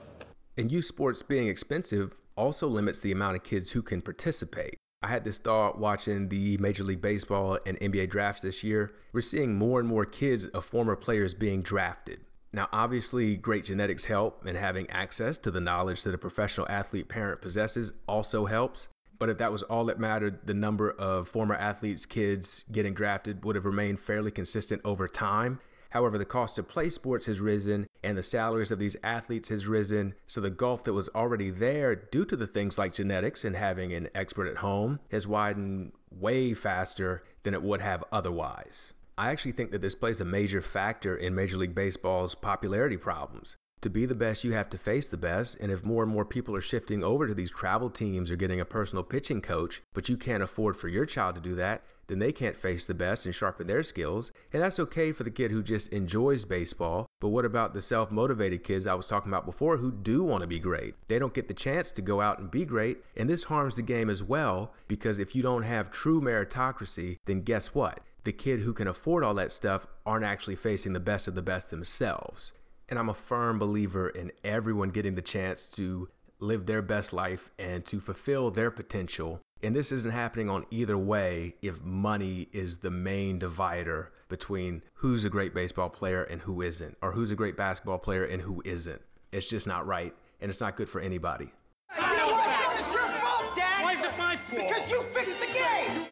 And 0.57 0.72
youth 0.72 0.86
sports 0.86 1.24
being 1.24 1.48
expensive 1.48 2.16
also 2.36 2.68
limits 2.68 3.00
the 3.00 3.12
amount 3.12 3.38
of 3.38 3.44
kids 3.44 3.72
who 3.72 3.81
can 3.81 4.02
participate. 4.02 4.75
I 5.02 5.07
had 5.07 5.24
this 5.24 5.38
thought 5.38 5.78
watching 5.78 6.30
the 6.30 6.58
Major 6.58 6.84
League 6.84 7.01
Baseball 7.01 7.60
and 7.66 7.80
NBA 7.80 8.10
drafts 8.10 8.42
this 8.42 8.63
year. 8.63 8.94
We're 9.13 9.22
seeing 9.22 9.56
more 9.56 9.80
and 9.80 9.88
more 9.88 10.06
kids 10.06 10.46
of 10.46 10.66
former 10.66 10.96
players 10.96 11.34
being 11.34 11.62
drafted. 11.62 12.22
Now, 12.51 12.69
obviously, 12.72 13.36
great 13.36 13.66
genetics 13.66 14.06
help, 14.06 14.46
and 14.46 14.58
having 14.58 14.90
access 14.90 15.38
to 15.40 15.51
the 15.51 15.60
knowledge 15.60 16.04
that 16.04 16.16
a 16.16 16.18
professional 16.18 16.66
athlete 16.69 17.10
parent 17.10 17.42
possesses 17.42 17.92
also 18.08 18.46
helps. 18.46 18.88
But 19.17 19.29
if 19.29 19.38
that 19.38 19.51
was 19.51 19.63
all 19.63 19.85
that 19.85 20.00
mattered, 20.00 20.39
the 20.45 20.53
number 20.53 20.91
of 20.91 21.27
former 21.27 21.56
athletes' 21.56 22.06
kids 22.06 22.65
getting 22.71 22.94
drafted 22.94 23.44
would 23.45 23.56
have 23.56 23.65
remained 23.65 24.00
fairly 24.00 24.31
consistent 24.31 24.81
over 24.83 25.07
time. 25.07 25.59
However, 25.91 26.17
the 26.17 26.25
cost 26.25 26.57
to 26.57 26.63
play 26.63 26.89
sports 26.89 27.27
has 27.27 27.39
risen 27.39 27.88
and 28.03 28.17
the 28.17 28.23
salaries 28.23 28.71
of 28.71 28.79
these 28.79 28.97
athletes 29.01 29.47
has 29.47 29.65
risen. 29.65 30.13
So 30.27 30.41
the 30.41 30.50
gulf 30.50 30.83
that 30.83 30.94
was 30.94 31.07
already 31.15 31.50
there 31.51 31.95
due 31.95 32.25
to 32.25 32.35
the 32.35 32.47
things 32.47 32.77
like 32.77 32.94
genetics 32.94 33.45
and 33.45 33.55
having 33.55 33.93
an 33.93 34.10
expert 34.13 34.48
at 34.48 34.57
home 34.57 35.00
has 35.10 35.25
widened 35.25 35.93
way 36.12 36.53
faster 36.53 37.24
than 37.43 37.53
it 37.53 37.63
would 37.63 37.79
have 37.79 38.03
otherwise. 38.12 38.93
I 39.17 39.31
actually 39.31 39.53
think 39.53 39.72
that 39.72 39.81
this 39.81 39.95
plays 39.95 40.19
a 40.19 40.25
major 40.25 40.62
factor 40.62 41.15
in 41.15 41.34
Major 41.34 41.55
League 41.55 41.74
Baseball's 41.74 42.36
popularity 42.36 42.98
problems 42.98 43.55
to 43.86 43.89
be 43.92 44.08
the 44.08 44.15
best, 44.15 44.44
you 44.44 44.54
have 44.54 44.72
to 44.72 44.80
face 44.80 45.08
the 45.08 45.15
best. 45.15 45.58
And 45.60 45.72
if 45.72 45.86
more 45.86 46.01
and 46.01 46.12
more 46.12 46.25
people 46.25 46.56
are 46.56 46.62
shifting 46.62 47.04
over 47.04 47.27
to 47.27 47.36
these 47.36 47.51
travel 47.51 47.92
teams 47.92 48.32
or 48.32 48.36
getting 48.36 48.60
a 48.60 48.65
personal 48.65 49.04
pitching 49.04 49.42
coach, 49.42 49.84
but 49.94 50.10
you 50.10 50.18
can't 50.18 50.42
afford 50.42 50.75
for 50.75 50.88
your 50.88 51.06
child 51.06 51.36
to 51.36 51.42
do 51.42 51.54
that, 51.54 51.84
then 52.08 52.18
they 52.18 52.32
can't 52.32 52.58
face 52.58 52.88
the 52.88 52.96
best 52.96 53.27
and 53.27 53.36
sharpen 53.36 53.68
their 53.68 53.84
skills. 53.84 54.32
And 54.51 54.63
that's 54.63 54.80
okay 54.80 55.12
for 55.12 55.24
the 55.24 55.30
kid 55.30 55.51
who 55.51 55.62
just 55.62 55.89
enjoys 55.89 56.46
baseball. 56.46 57.06
But 57.22 57.30
what 57.30 57.46
about 57.46 57.75
the 57.75 57.82
self 57.82 58.10
motivated 58.10 58.63
kids 58.63 58.88
I 58.88 58.96
was 58.96 59.06
talking 59.06 59.32
about 59.32 59.46
before 59.46 59.77
who 59.77 59.92
do 59.92 60.24
want 60.24 60.42
to 60.42 60.48
be 60.48 60.58
great? 60.58 60.96
They 61.08 61.20
don't 61.20 61.36
get 61.36 61.48
the 61.48 61.54
chance 61.54 61.92
to 61.92 62.01
go 62.01 62.22
out 62.22 62.39
and 62.39 62.50
be 62.50 62.65
great. 62.65 62.98
And 63.15 63.30
this 63.30 63.44
harms 63.44 63.75
the 63.75 63.84
game 63.84 64.10
as 64.10 64.24
well 64.24 64.74
because 64.88 65.20
if 65.20 65.36
you 65.36 65.44
don't 65.44 65.62
have 65.62 65.92
true 65.92 66.22
meritocracy, 66.22 67.18
then 67.25 67.42
guess 67.42 67.75
what? 67.75 68.00
The 68.24 68.34
kid 68.34 68.62
who 68.62 68.74
can 68.74 68.88
afford 68.88 69.24
all 69.24 69.36
that 69.36 69.54
stuff 69.54 69.86
aren't 70.08 70.25
actually 70.25 70.56
facing 70.56 70.94
the 70.94 71.00
best 71.00 71.27
of 71.27 71.36
the 71.36 71.44
best 71.44 71.70
themselves. 71.70 72.54
And 72.88 73.00
I'm 73.00 73.10
a 73.10 73.15
firm 73.15 73.58
believer 73.58 74.10
in 74.10 74.32
everyone 74.44 74.89
getting 74.89 75.15
the 75.15 75.22
chance 75.22 75.65
to 75.68 76.08
live 76.39 76.68
their 76.68 76.84
best 76.84 77.13
life 77.13 77.50
and 77.58 77.84
to 77.88 78.00
fulfill 78.00 78.51
their 78.51 78.70
potential. 78.70 79.42
And 79.63 79.75
this 79.75 79.92
isn't 79.92 80.12
happening 80.12 80.50
on 80.50 80.65
either 80.70 80.98
way 80.98 81.56
if 81.63 81.82
money 81.82 82.48
is 82.51 82.77
the 82.77 82.92
main 82.92 83.39
divider 83.39 84.12
between 84.30 84.84
who's 84.96 85.25
a 85.25 85.30
great 85.30 85.56
baseball 85.56 85.89
player 85.89 86.24
and 86.24 86.42
who 86.42 86.62
isn't, 86.62 86.98
or 87.01 87.13
who's 87.13 87.32
a 87.32 87.36
great 87.36 87.58
basketball 87.58 87.98
player 87.98 88.24
and 88.24 88.44
who 88.44 88.62
isn't. 88.65 89.01
It's 89.32 89.48
just 89.48 89.65
not 89.65 89.88
right, 89.88 90.13
and 90.39 90.50
it's 90.50 90.62
not 90.62 90.75
good 90.75 90.89
for 90.89 91.01
anybody. 91.01 91.51
You 91.98 92.18
know 92.18 92.27
what? 92.27 92.60
This 92.60 92.88
is 92.88 92.94
your 92.94 93.01
fault, 93.01 93.56
Dad! 93.56 93.84
Why 93.84 93.94
is 93.94 94.01
it 94.01 94.18
my 94.18 94.36
fault? 94.36 94.68
Because 94.68 94.92
you 94.92 95.01
fixed 95.01 95.39
the 95.39 95.48
game! 95.48 96.08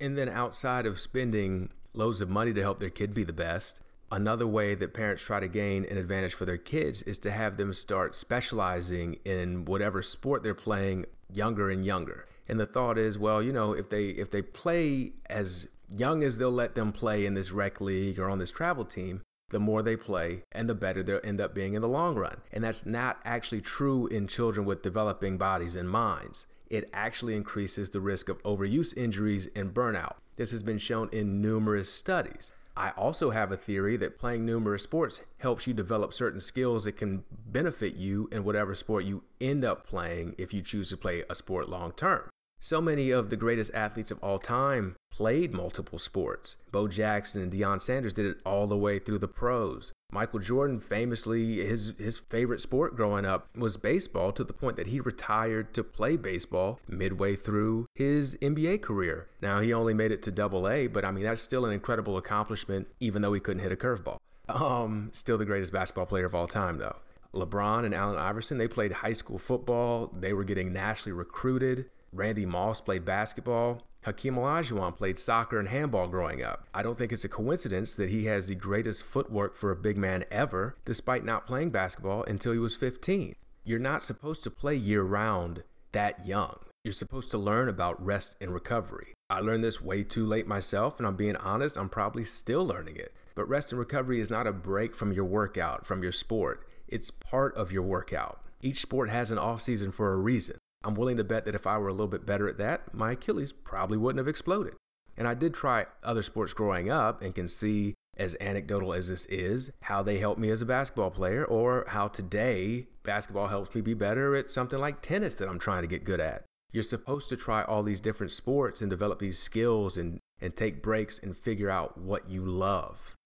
And 0.00 0.18
then 0.18 0.28
outside 0.28 0.86
of 0.86 0.98
spending 0.98 1.70
loads 1.94 2.20
of 2.20 2.28
money 2.28 2.52
to 2.52 2.62
help 2.62 2.80
their 2.80 2.90
kid 2.90 3.14
be 3.14 3.22
the 3.22 3.32
best, 3.32 3.80
Another 4.10 4.46
way 4.46 4.74
that 4.74 4.94
parents 4.94 5.24
try 5.24 5.40
to 5.40 5.48
gain 5.48 5.84
an 5.84 5.98
advantage 5.98 6.34
for 6.34 6.44
their 6.44 6.56
kids 6.56 7.02
is 7.02 7.18
to 7.18 7.30
have 7.30 7.56
them 7.56 7.74
start 7.74 8.14
specializing 8.14 9.18
in 9.24 9.64
whatever 9.64 10.00
sport 10.02 10.42
they're 10.42 10.54
playing 10.54 11.06
younger 11.32 11.70
and 11.70 11.84
younger. 11.84 12.26
And 12.48 12.60
the 12.60 12.66
thought 12.66 12.98
is, 12.98 13.18
well, 13.18 13.42
you 13.42 13.52
know, 13.52 13.72
if 13.72 13.90
they 13.90 14.10
if 14.10 14.30
they 14.30 14.42
play 14.42 15.12
as 15.28 15.66
young 15.94 16.22
as 16.22 16.38
they'll 16.38 16.52
let 16.52 16.76
them 16.76 16.92
play 16.92 17.26
in 17.26 17.34
this 17.34 17.50
rec 17.50 17.80
league 17.80 18.18
or 18.20 18.30
on 18.30 18.38
this 18.38 18.52
travel 18.52 18.84
team, 18.84 19.22
the 19.50 19.58
more 19.58 19.82
they 19.82 19.96
play 19.96 20.42
and 20.52 20.68
the 20.68 20.74
better 20.74 21.02
they'll 21.02 21.20
end 21.24 21.40
up 21.40 21.54
being 21.54 21.74
in 21.74 21.82
the 21.82 21.88
long 21.88 22.14
run. 22.14 22.38
And 22.52 22.62
that's 22.62 22.86
not 22.86 23.18
actually 23.24 23.60
true 23.60 24.06
in 24.06 24.28
children 24.28 24.66
with 24.66 24.82
developing 24.82 25.36
bodies 25.36 25.74
and 25.74 25.90
minds. 25.90 26.46
it 26.70 26.88
actually 26.92 27.34
increases 27.34 27.90
the 27.90 28.00
risk 28.00 28.28
of 28.28 28.42
overuse 28.42 28.96
injuries 28.96 29.48
and 29.54 29.72
burnout. 29.74 30.14
This 30.36 30.50
has 30.50 30.62
been 30.62 30.78
shown 30.78 31.08
in 31.12 31.40
numerous 31.40 31.92
studies. 31.92 32.52
I 32.76 32.90
also 32.90 33.30
have 33.30 33.50
a 33.50 33.56
theory 33.56 33.96
that 33.96 34.18
playing 34.18 34.44
numerous 34.44 34.82
sports 34.82 35.22
helps 35.38 35.66
you 35.66 35.72
develop 35.72 36.12
certain 36.12 36.40
skills 36.40 36.84
that 36.84 36.96
can 36.98 37.24
benefit 37.46 37.94
you 37.94 38.28
in 38.30 38.44
whatever 38.44 38.74
sport 38.74 39.04
you 39.04 39.24
end 39.40 39.64
up 39.64 39.86
playing 39.86 40.34
if 40.36 40.52
you 40.52 40.60
choose 40.60 40.90
to 40.90 40.96
play 40.98 41.24
a 41.30 41.34
sport 41.34 41.70
long 41.70 41.92
term. 41.92 42.28
So 42.60 42.80
many 42.80 43.10
of 43.10 43.30
the 43.30 43.36
greatest 43.36 43.72
athletes 43.72 44.10
of 44.10 44.18
all 44.22 44.38
time 44.38 44.96
played 45.10 45.54
multiple 45.54 45.98
sports. 45.98 46.56
Bo 46.70 46.86
Jackson 46.86 47.42
and 47.42 47.52
Deion 47.52 47.80
Sanders 47.80 48.12
did 48.12 48.26
it 48.26 48.38
all 48.44 48.66
the 48.66 48.76
way 48.76 48.98
through 48.98 49.20
the 49.20 49.28
pros. 49.28 49.92
Michael 50.12 50.38
Jordan 50.38 50.78
famously 50.78 51.66
his 51.66 51.92
his 51.98 52.18
favorite 52.18 52.60
sport 52.60 52.94
growing 52.94 53.24
up 53.24 53.48
was 53.56 53.76
baseball 53.76 54.30
to 54.32 54.44
the 54.44 54.52
point 54.52 54.76
that 54.76 54.86
he 54.86 55.00
retired 55.00 55.74
to 55.74 55.82
play 55.82 56.16
baseball 56.16 56.80
midway 56.88 57.34
through 57.34 57.86
his 57.94 58.36
NBA 58.36 58.82
career. 58.82 59.26
Now 59.42 59.60
he 59.60 59.72
only 59.72 59.94
made 59.94 60.12
it 60.12 60.22
to 60.22 60.32
double 60.32 60.68
A, 60.68 60.86
but 60.86 61.04
I 61.04 61.10
mean 61.10 61.24
that's 61.24 61.42
still 61.42 61.64
an 61.66 61.72
incredible 61.72 62.16
accomplishment 62.16 62.86
even 63.00 63.22
though 63.22 63.32
he 63.32 63.40
couldn't 63.40 63.62
hit 63.62 63.72
a 63.72 63.76
curveball. 63.76 64.18
Um 64.48 65.10
still 65.12 65.38
the 65.38 65.44
greatest 65.44 65.72
basketball 65.72 66.06
player 66.06 66.26
of 66.26 66.34
all 66.34 66.46
time 66.46 66.78
though. 66.78 66.96
LeBron 67.34 67.84
and 67.84 67.94
Allen 67.94 68.16
Iverson, 68.16 68.58
they 68.58 68.68
played 68.68 68.92
high 68.92 69.12
school 69.12 69.38
football. 69.38 70.10
They 70.18 70.32
were 70.32 70.44
getting 70.44 70.72
nationally 70.72 71.12
recruited. 71.12 71.90
Randy 72.12 72.46
Moss 72.46 72.80
played 72.80 73.04
basketball. 73.04 73.82
Hakeem 74.06 74.36
Olajuwon 74.36 74.96
played 74.96 75.18
soccer 75.18 75.58
and 75.58 75.66
handball 75.66 76.06
growing 76.06 76.40
up. 76.40 76.68
I 76.72 76.84
don't 76.84 76.96
think 76.96 77.10
it's 77.10 77.24
a 77.24 77.28
coincidence 77.28 77.96
that 77.96 78.08
he 78.08 78.26
has 78.26 78.46
the 78.46 78.54
greatest 78.54 79.02
footwork 79.02 79.56
for 79.56 79.72
a 79.72 79.76
big 79.76 79.96
man 79.96 80.24
ever, 80.30 80.76
despite 80.84 81.24
not 81.24 81.44
playing 81.44 81.70
basketball 81.70 82.22
until 82.22 82.52
he 82.52 82.58
was 82.60 82.76
15. 82.76 83.34
You're 83.64 83.80
not 83.80 84.04
supposed 84.04 84.44
to 84.44 84.50
play 84.50 84.76
year 84.76 85.02
round 85.02 85.64
that 85.90 86.24
young. 86.24 86.56
You're 86.84 86.92
supposed 86.92 87.32
to 87.32 87.38
learn 87.38 87.68
about 87.68 88.00
rest 88.00 88.36
and 88.40 88.54
recovery. 88.54 89.14
I 89.28 89.40
learned 89.40 89.64
this 89.64 89.82
way 89.82 90.04
too 90.04 90.24
late 90.24 90.46
myself, 90.46 91.00
and 91.00 91.06
I'm 91.08 91.16
being 91.16 91.34
honest, 91.34 91.76
I'm 91.76 91.88
probably 91.88 92.22
still 92.22 92.64
learning 92.64 92.94
it. 92.94 93.12
But 93.34 93.48
rest 93.48 93.72
and 93.72 93.78
recovery 93.80 94.20
is 94.20 94.30
not 94.30 94.46
a 94.46 94.52
break 94.52 94.94
from 94.94 95.12
your 95.12 95.24
workout, 95.24 95.84
from 95.84 96.04
your 96.04 96.12
sport. 96.12 96.64
It's 96.86 97.10
part 97.10 97.56
of 97.56 97.72
your 97.72 97.82
workout. 97.82 98.40
Each 98.62 98.80
sport 98.80 99.10
has 99.10 99.32
an 99.32 99.38
off 99.38 99.62
season 99.62 99.90
for 99.90 100.12
a 100.12 100.16
reason. 100.16 100.58
I'm 100.86 100.94
willing 100.94 101.16
to 101.16 101.24
bet 101.24 101.44
that 101.46 101.56
if 101.56 101.66
I 101.66 101.78
were 101.78 101.88
a 101.88 101.92
little 101.92 102.06
bit 102.06 102.24
better 102.24 102.48
at 102.48 102.58
that, 102.58 102.94
my 102.94 103.12
Achilles 103.12 103.52
probably 103.52 103.98
wouldn't 103.98 104.20
have 104.20 104.28
exploded. 104.28 104.74
And 105.16 105.26
I 105.26 105.34
did 105.34 105.52
try 105.52 105.86
other 106.04 106.22
sports 106.22 106.52
growing 106.52 106.88
up 106.88 107.20
and 107.22 107.34
can 107.34 107.48
see, 107.48 107.94
as 108.16 108.36
anecdotal 108.40 108.94
as 108.94 109.08
this 109.08 109.24
is, 109.26 109.72
how 109.82 110.04
they 110.04 110.18
helped 110.18 110.38
me 110.38 110.48
as 110.48 110.62
a 110.62 110.66
basketball 110.66 111.10
player, 111.10 111.44
or 111.44 111.86
how 111.88 112.06
today 112.06 112.86
basketball 113.02 113.48
helps 113.48 113.74
me 113.74 113.80
be 113.80 113.94
better 113.94 114.36
at 114.36 114.48
something 114.48 114.78
like 114.78 115.02
tennis 115.02 115.34
that 115.34 115.48
I'm 115.48 115.58
trying 115.58 115.82
to 115.82 115.88
get 115.88 116.04
good 116.04 116.20
at. 116.20 116.44
You're 116.72 116.84
supposed 116.84 117.28
to 117.30 117.36
try 117.36 117.64
all 117.64 117.82
these 117.82 118.00
different 118.00 118.30
sports 118.30 118.80
and 118.80 118.88
develop 118.88 119.18
these 119.18 119.40
skills 119.40 119.96
and, 119.96 120.20
and 120.40 120.54
take 120.54 120.82
breaks 120.82 121.18
and 121.18 121.36
figure 121.36 121.68
out 121.68 121.98
what 121.98 122.30
you 122.30 122.44
love. 122.44 123.16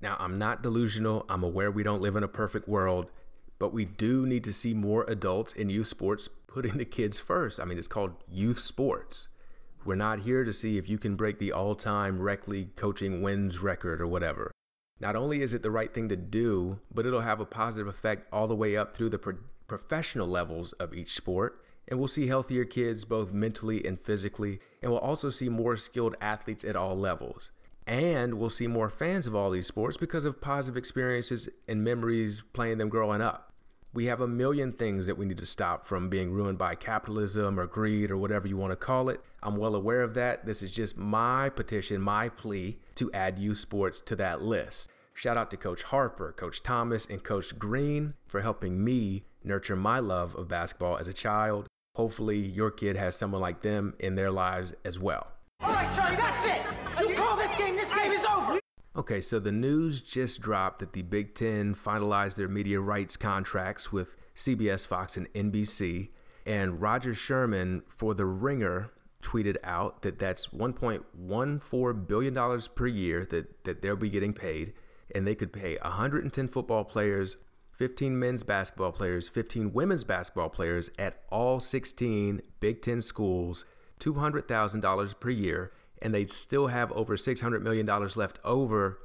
Now, 0.00 0.16
I'm 0.18 0.38
not 0.38 0.62
delusional. 0.62 1.26
I'm 1.28 1.42
aware 1.42 1.70
we 1.70 1.82
don't 1.82 2.02
live 2.02 2.16
in 2.16 2.22
a 2.22 2.28
perfect 2.28 2.68
world, 2.68 3.10
but 3.58 3.72
we 3.72 3.84
do 3.84 4.26
need 4.26 4.44
to 4.44 4.52
see 4.52 4.74
more 4.74 5.04
adults 5.08 5.52
in 5.52 5.70
youth 5.70 5.88
sports 5.88 6.28
putting 6.46 6.78
the 6.78 6.84
kids 6.84 7.18
first. 7.18 7.60
I 7.60 7.64
mean, 7.64 7.78
it's 7.78 7.88
called 7.88 8.14
youth 8.30 8.60
sports. 8.60 9.28
We're 9.84 9.94
not 9.94 10.20
here 10.20 10.44
to 10.44 10.52
see 10.52 10.78
if 10.78 10.88
you 10.88 10.98
can 10.98 11.14
break 11.14 11.38
the 11.38 11.52
all 11.52 11.74
time 11.74 12.20
rec 12.20 12.48
league 12.48 12.76
coaching 12.76 13.22
wins 13.22 13.60
record 13.60 14.00
or 14.00 14.06
whatever. 14.06 14.50
Not 14.98 15.14
only 15.14 15.42
is 15.42 15.52
it 15.52 15.62
the 15.62 15.70
right 15.70 15.92
thing 15.92 16.08
to 16.08 16.16
do, 16.16 16.80
but 16.92 17.06
it'll 17.06 17.20
have 17.20 17.40
a 17.40 17.46
positive 17.46 17.86
effect 17.86 18.26
all 18.32 18.48
the 18.48 18.56
way 18.56 18.76
up 18.76 18.96
through 18.96 19.10
the 19.10 19.18
pro- 19.18 19.38
professional 19.66 20.26
levels 20.26 20.72
of 20.74 20.94
each 20.94 21.12
sport. 21.12 21.62
And 21.88 21.98
we'll 21.98 22.08
see 22.08 22.26
healthier 22.26 22.64
kids 22.64 23.04
both 23.04 23.32
mentally 23.32 23.86
and 23.86 24.00
physically. 24.00 24.58
And 24.82 24.90
we'll 24.90 25.00
also 25.00 25.30
see 25.30 25.48
more 25.48 25.76
skilled 25.76 26.16
athletes 26.20 26.64
at 26.64 26.74
all 26.74 26.96
levels. 26.96 27.50
And 27.86 28.34
we'll 28.34 28.50
see 28.50 28.66
more 28.66 28.90
fans 28.90 29.26
of 29.26 29.34
all 29.36 29.50
these 29.50 29.66
sports 29.66 29.96
because 29.96 30.24
of 30.24 30.40
positive 30.40 30.76
experiences 30.76 31.48
and 31.68 31.84
memories 31.84 32.42
playing 32.52 32.78
them 32.78 32.88
growing 32.88 33.20
up. 33.20 33.52
We 33.94 34.06
have 34.06 34.20
a 34.20 34.28
million 34.28 34.72
things 34.72 35.06
that 35.06 35.16
we 35.16 35.24
need 35.24 35.38
to 35.38 35.46
stop 35.46 35.86
from 35.86 36.10
being 36.10 36.32
ruined 36.32 36.58
by 36.58 36.74
capitalism 36.74 37.58
or 37.58 37.66
greed 37.66 38.10
or 38.10 38.18
whatever 38.18 38.46
you 38.46 38.56
want 38.56 38.72
to 38.72 38.76
call 38.76 39.08
it. 39.08 39.20
I'm 39.42 39.56
well 39.56 39.74
aware 39.74 40.02
of 40.02 40.14
that. 40.14 40.44
This 40.44 40.62
is 40.62 40.70
just 40.70 40.98
my 40.98 41.48
petition, 41.48 42.02
my 42.02 42.28
plea 42.28 42.78
to 42.96 43.10
add 43.12 43.38
youth 43.38 43.58
sports 43.58 44.00
to 44.02 44.16
that 44.16 44.42
list. 44.42 44.90
Shout 45.14 45.38
out 45.38 45.50
to 45.52 45.56
Coach 45.56 45.84
Harper, 45.84 46.32
Coach 46.32 46.62
Thomas, 46.62 47.06
and 47.06 47.22
Coach 47.22 47.58
Green 47.58 48.12
for 48.26 48.42
helping 48.42 48.84
me 48.84 49.22
nurture 49.42 49.76
my 49.76 49.98
love 49.98 50.34
of 50.34 50.48
basketball 50.48 50.98
as 50.98 51.08
a 51.08 51.14
child. 51.14 51.66
Hopefully, 51.94 52.38
your 52.38 52.70
kid 52.70 52.96
has 52.96 53.16
someone 53.16 53.40
like 53.40 53.62
them 53.62 53.94
in 53.98 54.16
their 54.16 54.30
lives 54.30 54.74
as 54.84 54.98
well. 54.98 55.28
All 55.60 55.72
right, 55.72 55.90
Charlie, 55.94 56.16
that's 56.16 56.44
it. 56.44 56.75
Game, 57.58 57.76
this 57.76 57.92
game 57.92 58.12
is 58.12 58.24
over. 58.24 58.58
Okay, 58.96 59.20
so 59.20 59.38
the 59.38 59.52
news 59.52 60.00
just 60.00 60.40
dropped 60.40 60.78
that 60.78 60.92
the 60.92 61.02
Big 61.02 61.34
Ten 61.34 61.74
finalized 61.74 62.36
their 62.36 62.48
media 62.48 62.80
rights 62.80 63.16
contracts 63.16 63.92
with 63.92 64.16
CBS, 64.34 64.86
Fox, 64.86 65.16
and 65.16 65.32
NBC. 65.34 66.10
And 66.46 66.80
Roger 66.80 67.14
Sherman 67.14 67.82
for 67.88 68.14
The 68.14 68.24
Ringer 68.24 68.90
tweeted 69.22 69.56
out 69.64 70.02
that 70.02 70.18
that's 70.18 70.48
$1.14 70.48 72.06
billion 72.06 72.60
per 72.74 72.86
year 72.86 73.24
that, 73.26 73.64
that 73.64 73.82
they'll 73.82 73.96
be 73.96 74.08
getting 74.08 74.32
paid. 74.32 74.72
And 75.14 75.26
they 75.26 75.34
could 75.34 75.52
pay 75.52 75.76
110 75.82 76.48
football 76.48 76.84
players, 76.84 77.36
15 77.72 78.18
men's 78.18 78.42
basketball 78.44 78.92
players, 78.92 79.28
15 79.28 79.72
women's 79.72 80.04
basketball 80.04 80.48
players 80.48 80.90
at 80.98 81.22
all 81.30 81.60
16 81.60 82.40
Big 82.60 82.82
Ten 82.82 83.02
schools 83.02 83.64
$200,000 84.00 85.20
per 85.20 85.30
year, 85.30 85.72
and 86.02 86.14
they'd 86.14 86.30
still 86.30 86.68
have 86.68 86.92
over 86.92 87.16
$600 87.16 87.62
million 87.62 87.86
left 88.16 88.38
over 88.44 88.98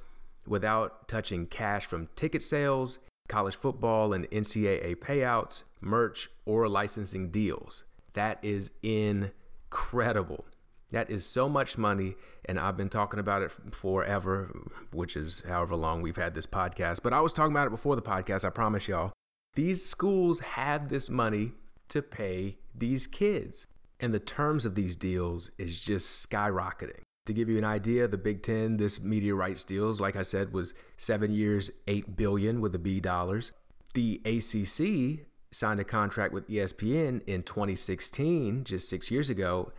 without 0.48 1.08
touching 1.08 1.46
cash 1.46 1.86
from 1.86 2.10
ticket 2.16 2.42
sales, 2.42 3.00
college 3.28 3.56
football 3.56 4.14
and 4.14 4.30
NCAA 4.32 4.96
payouts, 4.96 5.64
merch, 5.80 6.30
or 6.46 6.68
licensing 6.68 7.30
deals. 7.30 7.84
That 8.14 8.40
is 8.42 8.72
incredible. 8.84 10.46
That 10.92 11.10
is 11.10 11.26
so 11.26 11.48
much 11.48 11.78
money, 11.78 12.16
and 12.44 12.60
I've 12.60 12.76
been 12.76 12.90
talking 12.90 13.20
about 13.20 13.42
it 13.42 13.52
forever, 13.72 14.52
which 14.92 15.16
is 15.16 15.42
however 15.48 15.78
long 15.78 16.02
we've 16.02 16.18
had 16.18 16.34
this 16.34 16.46
podcast. 16.46 17.00
But 17.02 17.14
I 17.14 17.22
was 17.22 17.32
talking 17.32 17.54
about 17.54 17.68
it 17.68 17.72
before 17.72 17.96
the 17.96 18.02
podcast, 18.02 18.44
I 18.44 18.50
promise 18.50 18.90
y'all. 18.90 19.14
These 19.56 19.86
schools 19.86 20.42
have 20.42 20.90
this 20.90 21.10
money 21.10 21.54
to 21.90 22.02
pay 22.02 22.58
these 22.76 23.08
kids. 23.08 23.68
And 24.01 24.13
the 24.13 24.20
terms 24.20 24.65
of 24.65 24.74
these 24.74 24.96
deals 24.96 25.51
is 25.60 25.79
just 25.79 26.27
skyrocketing. 26.27 27.03
To 27.27 27.34
give 27.34 27.48
you 27.48 27.60
an 27.60 27.63
idea, 27.63 28.08
the 28.08 28.17
Big 28.17 28.41
Ten, 28.41 28.77
this 28.77 29.00
media 29.00 29.36
rights 29.36 29.63
deals, 29.63 30.01
like 30.01 30.15
I 30.15 30.24
said, 30.24 30.51
was 30.51 30.74
seven 30.98 31.31
years, 31.31 31.70
eight 31.88 32.17
billion 32.17 32.62
with 32.62 32.72
the 32.72 32.79
B 32.79 33.00
dollars. 33.00 33.51
The 33.93 34.20
ACC 34.25 35.27
signed 35.51 35.79
a 35.79 35.84
contract 35.84 36.34
with 36.34 36.48
ESPN 36.48 37.22
in 37.27 37.43
2016, 37.43 38.63
just 38.63 38.89
six 38.89 39.12
years 39.12 39.29
ago, 39.29 39.72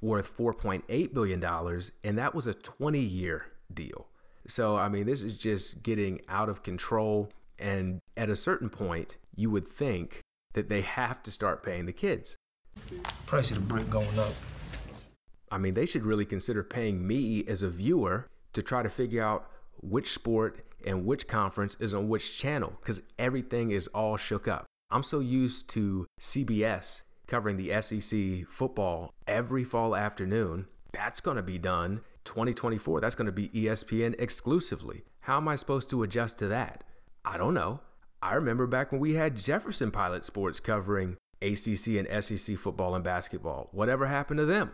worth 0.00 0.34
4.8 0.34 1.12
billion 1.12 1.40
dollars, 1.40 1.92
and 2.02 2.16
that 2.16 2.34
was 2.34 2.46
a 2.46 2.54
20-year 2.54 3.46
deal. 3.72 4.06
So 4.46 4.76
I 4.76 4.88
mean, 4.88 5.04
this 5.04 5.22
is 5.22 5.36
just 5.36 5.82
getting 5.82 6.22
out 6.28 6.48
of 6.48 6.62
control. 6.62 7.30
And 7.58 8.00
at 8.16 8.30
a 8.30 8.36
certain 8.36 8.70
point, 8.70 9.18
you 9.36 9.50
would 9.50 9.68
think 9.68 10.20
that 10.54 10.70
they 10.70 10.80
have 10.80 11.22
to 11.24 11.30
start 11.30 11.62
paying 11.62 11.84
the 11.84 11.92
kids. 11.92 12.36
Price 13.26 13.50
of 13.50 13.56
the 13.56 13.62
brick 13.62 13.88
going 13.90 14.18
up. 14.18 14.32
I 15.50 15.58
mean, 15.58 15.74
they 15.74 15.86
should 15.86 16.06
really 16.06 16.24
consider 16.24 16.62
paying 16.62 17.06
me 17.06 17.44
as 17.46 17.62
a 17.62 17.68
viewer 17.68 18.28
to 18.52 18.62
try 18.62 18.82
to 18.82 18.88
figure 18.88 19.22
out 19.22 19.50
which 19.80 20.12
sport 20.12 20.64
and 20.86 21.04
which 21.04 21.26
conference 21.26 21.76
is 21.80 21.92
on 21.92 22.08
which 22.08 22.38
channel 22.38 22.74
because 22.80 23.00
everything 23.18 23.70
is 23.70 23.86
all 23.88 24.16
shook 24.16 24.46
up. 24.46 24.66
I'm 24.90 25.02
so 25.02 25.20
used 25.20 25.68
to 25.70 26.06
CBS 26.20 27.02
covering 27.26 27.56
the 27.56 27.80
SEC 27.80 28.48
football 28.48 29.12
every 29.26 29.64
fall 29.64 29.94
afternoon. 29.94 30.66
That's 30.92 31.20
going 31.20 31.36
to 31.36 31.42
be 31.42 31.58
done 31.58 32.00
2024. 32.24 33.00
That's 33.00 33.14
going 33.14 33.26
to 33.26 33.32
be 33.32 33.48
ESPN 33.48 34.14
exclusively. 34.18 35.04
How 35.20 35.36
am 35.36 35.48
I 35.48 35.54
supposed 35.54 35.90
to 35.90 36.02
adjust 36.02 36.38
to 36.38 36.48
that? 36.48 36.82
I 37.24 37.38
don't 37.38 37.54
know. 37.54 37.80
I 38.22 38.34
remember 38.34 38.66
back 38.66 38.90
when 38.90 39.00
we 39.00 39.14
had 39.14 39.36
Jefferson 39.36 39.90
Pilot 39.90 40.24
Sports 40.24 40.60
covering 40.60 41.16
ACC 41.42 41.96
and 41.96 42.24
SEC 42.24 42.56
football 42.56 42.94
and 42.94 43.04
basketball. 43.04 43.68
Whatever 43.72 44.06
happened 44.06 44.38
to 44.38 44.46
them? 44.46 44.72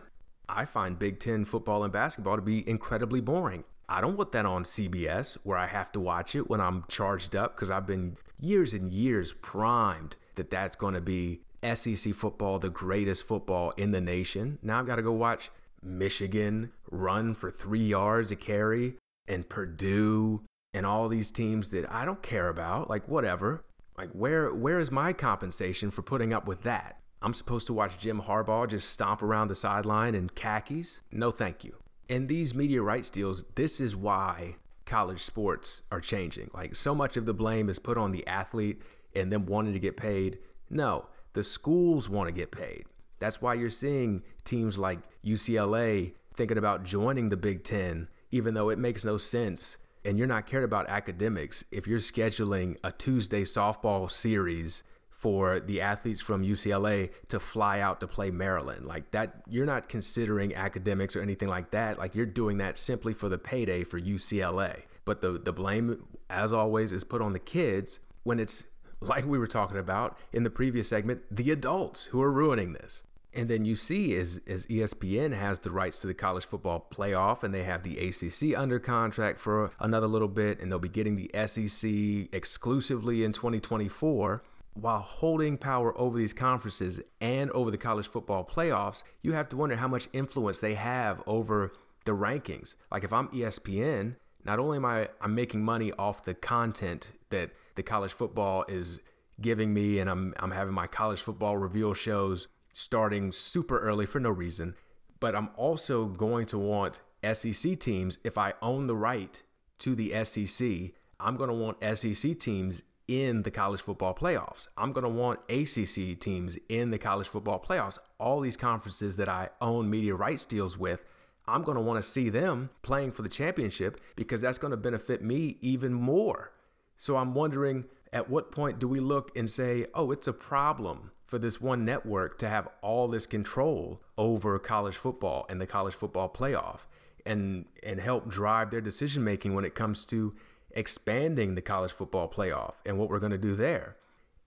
I 0.49 0.65
find 0.65 0.99
Big 0.99 1.19
Ten 1.19 1.45
football 1.45 1.83
and 1.83 1.91
basketball 1.91 2.35
to 2.35 2.41
be 2.41 2.67
incredibly 2.67 3.21
boring. 3.21 3.63
I 3.89 4.01
don't 4.01 4.17
want 4.17 4.33
that 4.33 4.45
on 4.45 4.63
CBS 4.63 5.37
where 5.43 5.57
I 5.57 5.67
have 5.67 5.91
to 5.93 5.99
watch 5.99 6.35
it 6.35 6.49
when 6.49 6.59
I'm 6.59 6.83
charged 6.89 7.35
up 7.35 7.55
because 7.55 7.71
I've 7.71 7.87
been 7.87 8.17
years 8.39 8.73
and 8.73 8.91
years 8.91 9.33
primed 9.33 10.17
that 10.35 10.49
that's 10.49 10.75
going 10.75 10.93
to 10.93 11.01
be 11.01 11.41
SEC 11.63 12.13
football, 12.13 12.59
the 12.59 12.69
greatest 12.69 13.25
football 13.25 13.71
in 13.71 13.91
the 13.91 14.01
nation. 14.01 14.59
Now 14.61 14.79
I've 14.79 14.87
got 14.87 14.97
to 14.97 15.01
go 15.01 15.13
watch 15.13 15.51
Michigan 15.81 16.71
run 16.91 17.33
for 17.33 17.49
three 17.49 17.85
yards 17.85 18.31
a 18.31 18.35
carry 18.35 18.95
and 19.27 19.47
Purdue 19.47 20.41
and 20.73 20.85
all 20.85 21.07
these 21.07 21.31
teams 21.31 21.69
that 21.69 21.91
I 21.91 22.05
don't 22.05 22.21
care 22.21 22.49
about. 22.49 22.89
Like, 22.89 23.07
whatever. 23.07 23.63
Like 23.97 24.11
where 24.11 24.53
where 24.53 24.79
is 24.79 24.91
my 24.91 25.11
compensation 25.11 25.89
for 25.89 26.03
putting 26.03 26.33
up 26.33 26.47
with 26.47 26.63
that? 26.63 26.99
I'm 27.21 27.33
supposed 27.33 27.65
to 27.67 27.73
watch 27.73 27.97
Jim 27.97 28.21
Harbaugh 28.21 28.69
just 28.69 28.89
stomp 28.89 29.23
around 29.23 29.47
the 29.47 29.55
sideline 29.55 30.13
in 30.13 30.29
khakis? 30.29 31.01
No, 31.11 31.31
thank 31.31 31.63
you. 31.63 31.77
And 32.07 32.29
these 32.29 32.53
media 32.53 32.83
rights 32.83 33.09
deals, 33.09 33.43
this 33.55 33.81
is 33.81 33.95
why 33.95 34.57
college 34.85 35.21
sports 35.23 35.81
are 35.91 35.99
changing. 35.99 36.51
Like 36.53 36.75
so 36.75 36.93
much 36.93 37.17
of 37.17 37.25
the 37.25 37.33
blame 37.33 37.69
is 37.69 37.79
put 37.79 37.97
on 37.97 38.11
the 38.11 38.25
athlete 38.27 38.81
and 39.15 39.31
them 39.31 39.47
wanting 39.47 39.73
to 39.73 39.79
get 39.79 39.97
paid. 39.97 40.37
No, 40.69 41.07
the 41.33 41.43
schools 41.43 42.07
want 42.07 42.27
to 42.27 42.31
get 42.31 42.51
paid. 42.51 42.85
That's 43.19 43.41
why 43.41 43.55
you're 43.55 43.71
seeing 43.71 44.21
teams 44.45 44.77
like 44.77 44.99
UCLA 45.25 46.13
thinking 46.35 46.57
about 46.57 46.83
joining 46.83 47.29
the 47.29 47.37
Big 47.37 47.63
Ten, 47.63 48.09
even 48.29 48.53
though 48.53 48.69
it 48.69 48.77
makes 48.77 49.03
no 49.03 49.17
sense 49.17 49.77
and 50.07 50.17
you're 50.17 50.25
not 50.25 50.45
cared 50.45 50.63
about 50.63 50.89
academics 50.89 51.65
if 51.69 51.85
you're 51.85 51.99
scheduling 51.99 52.77
a 52.81 52.93
Tuesday 52.93 53.43
softball 53.43 54.09
series 54.09 54.83
for 55.09 55.59
the 55.59 55.81
athletes 55.81 56.21
from 56.21 56.43
UCLA 56.43 57.09
to 57.27 57.41
fly 57.41 57.81
out 57.81 57.99
to 57.99 58.07
play 58.07 58.31
Maryland. 58.31 58.85
Like 58.85 59.11
that, 59.11 59.43
you're 59.49 59.65
not 59.65 59.89
considering 59.89 60.55
academics 60.55 61.13
or 61.17 61.21
anything 61.21 61.49
like 61.49 61.71
that. 61.71 61.99
Like 61.99 62.15
you're 62.15 62.25
doing 62.25 62.57
that 62.59 62.77
simply 62.77 63.13
for 63.13 63.27
the 63.27 63.37
payday 63.37 63.83
for 63.83 63.99
UCLA. 63.99 64.83
But 65.03 65.19
the, 65.19 65.33
the 65.33 65.51
blame, 65.51 66.05
as 66.29 66.53
always, 66.53 66.93
is 66.93 67.03
put 67.03 67.21
on 67.21 67.33
the 67.33 67.39
kids 67.39 67.99
when 68.23 68.39
it's 68.39 68.63
like 69.01 69.25
we 69.25 69.37
were 69.37 69.47
talking 69.47 69.77
about 69.77 70.17
in 70.31 70.43
the 70.43 70.49
previous 70.49 70.87
segment, 70.87 71.23
the 71.29 71.51
adults 71.51 72.05
who 72.05 72.21
are 72.21 72.31
ruining 72.31 72.71
this. 72.71 73.03
And 73.37 73.47
then 73.47 73.65
you 73.65 73.75
see 73.75 74.15
as, 74.17 74.41
as 74.47 74.65
ESPN 74.65 75.31
has 75.31 75.59
the 75.59 75.69
rights 75.69 76.01
to 76.01 76.07
the 76.07 76.15
college 76.15 76.43
football 76.43 76.87
playoff 76.89 77.43
and 77.43 77.53
they 77.53 77.63
have 77.63 77.83
the 77.83 77.97
ACC 77.99 78.57
under 78.57 78.79
contract 78.79 79.39
for 79.39 79.69
another 79.79 80.07
little 80.07 80.27
bit 80.27 80.59
and 80.59 80.71
they'll 80.71 80.79
be 80.79 80.89
getting 80.89 81.15
the 81.15 81.29
SEC 81.45 82.33
exclusively 82.33 83.23
in 83.23 83.31
2024 83.31 84.41
while 84.73 84.99
holding 84.99 85.57
power 85.57 85.95
over 85.99 86.17
these 86.17 86.33
conferences 86.33 86.99
and 87.19 87.49
over 87.51 87.71
the 87.71 87.77
college 87.77 88.07
football 88.07 88.43
playoffs, 88.45 89.03
you 89.21 89.33
have 89.33 89.49
to 89.49 89.57
wonder 89.57 89.75
how 89.75 89.87
much 89.87 90.07
influence 90.13 90.59
they 90.59 90.75
have 90.75 91.21
over 91.25 91.73
the 92.05 92.11
rankings. 92.11 92.75
Like 92.91 93.03
if 93.03 93.11
I'm 93.11 93.27
ESPN, 93.29 94.15
not 94.45 94.59
only 94.59 94.77
am 94.77 94.85
I 94.85 95.09
I'm 95.21 95.35
making 95.35 95.63
money 95.63 95.91
off 95.93 96.23
the 96.23 96.33
content 96.33 97.11
that 97.29 97.51
the 97.75 97.83
college 97.83 98.13
football 98.13 98.65
is 98.67 98.99
giving 99.39 99.73
me 99.73 99.99
and 99.99 100.09
I'm 100.09 100.33
I'm 100.39 100.51
having 100.51 100.73
my 100.73 100.87
college 100.87 101.21
football 101.21 101.57
reveal 101.57 101.93
shows 101.93 102.47
starting 102.77 103.31
super 103.31 103.79
early 103.79 104.05
for 104.05 104.19
no 104.19 104.29
reason, 104.29 104.75
but 105.19 105.35
I'm 105.35 105.49
also 105.55 106.05
going 106.05 106.45
to 106.45 106.59
want 106.59 107.01
SEC 107.33 107.79
teams 107.79 108.19
if 108.23 108.37
I 108.37 108.53
own 108.61 108.85
the 108.85 108.95
right 108.95 109.41
to 109.79 109.95
the 109.95 110.13
SEC, 110.23 110.91
I'm 111.19 111.37
going 111.37 111.49
to 111.49 111.55
want 111.55 111.77
SEC 111.97 112.37
teams 112.37 112.83
in 113.07 113.41
the 113.41 113.49
college 113.49 113.81
football 113.81 114.13
playoffs. 114.13 114.67
I'm 114.77 114.91
going 114.91 115.05
to 115.05 115.09
want 115.09 115.39
ACC 115.49 116.19
teams 116.19 116.55
in 116.69 116.91
the 116.91 116.99
college 116.99 117.27
football 117.27 117.59
playoffs. 117.59 117.97
All 118.19 118.41
these 118.41 118.57
conferences 118.57 119.15
that 119.15 119.27
I 119.27 119.49
own 119.59 119.89
media 119.89 120.13
rights 120.13 120.45
deals 120.45 120.77
with, 120.77 121.03
I'm 121.47 121.63
going 121.63 121.77
to 121.77 121.81
want 121.81 122.03
to 122.03 122.07
see 122.07 122.29
them 122.29 122.69
playing 122.83 123.11
for 123.11 123.23
the 123.23 123.29
championship 123.29 123.99
because 124.15 124.41
that's 124.41 124.59
going 124.59 124.69
to 124.71 124.77
benefit 124.77 125.23
me 125.23 125.57
even 125.61 125.95
more. 125.95 126.51
So 126.95 127.17
I'm 127.17 127.33
wondering 127.33 127.85
at 128.13 128.29
what 128.29 128.51
point 128.51 128.77
do 128.77 128.87
we 128.87 128.99
look 128.99 129.35
and 129.35 129.49
say, 129.49 129.87
oh, 129.95 130.11
it's 130.11 130.27
a 130.27 130.33
problem 130.33 131.09
for 131.27 131.37
this 131.37 131.61
one 131.61 131.85
network 131.85 132.39
to 132.39 132.49
have 132.49 132.67
all 132.81 133.07
this 133.07 133.27
control 133.27 134.01
over 134.17 134.57
college 134.57 134.95
football 134.95 135.45
and 135.49 135.61
the 135.61 135.67
college 135.67 135.93
football 135.93 136.29
playoff 136.29 136.87
and 137.25 137.65
and 137.83 137.99
help 137.99 138.27
drive 138.29 138.71
their 138.71 138.81
decision 138.81 139.23
making 139.23 139.53
when 139.53 139.65
it 139.65 139.75
comes 139.75 140.05
to 140.05 140.33
expanding 140.71 141.55
the 141.55 141.61
college 141.61 141.91
football 141.91 142.29
playoff 142.29 142.75
and 142.85 142.97
what 142.97 143.09
we're 143.09 143.19
going 143.19 143.31
to 143.31 143.37
do 143.37 143.55
there. 143.55 143.97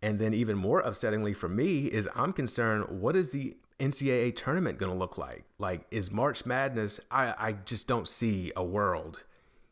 And 0.03 0.19
then, 0.19 0.33
even 0.33 0.57
more 0.57 0.83
upsettingly 0.83 1.37
for 1.37 1.49
me, 1.49 1.87
is 1.87 2.09
I'm 2.17 2.33
concerned 2.33 2.87
what 2.89 3.15
is 3.15 3.33
the 3.33 3.57
NCAA 3.79 4.35
tournament 4.35 4.79
going 4.79 4.91
to 4.91 4.99
look 4.99 5.19
like? 5.19 5.45
Like, 5.59 5.83
is 5.91 6.11
March 6.11 6.47
Madness? 6.47 7.01
I, 7.11 7.35
I 7.39 7.53
just 7.53 7.87
don't 7.87 8.09
see 8.09 8.51
a 8.57 8.65
world 8.65 9.25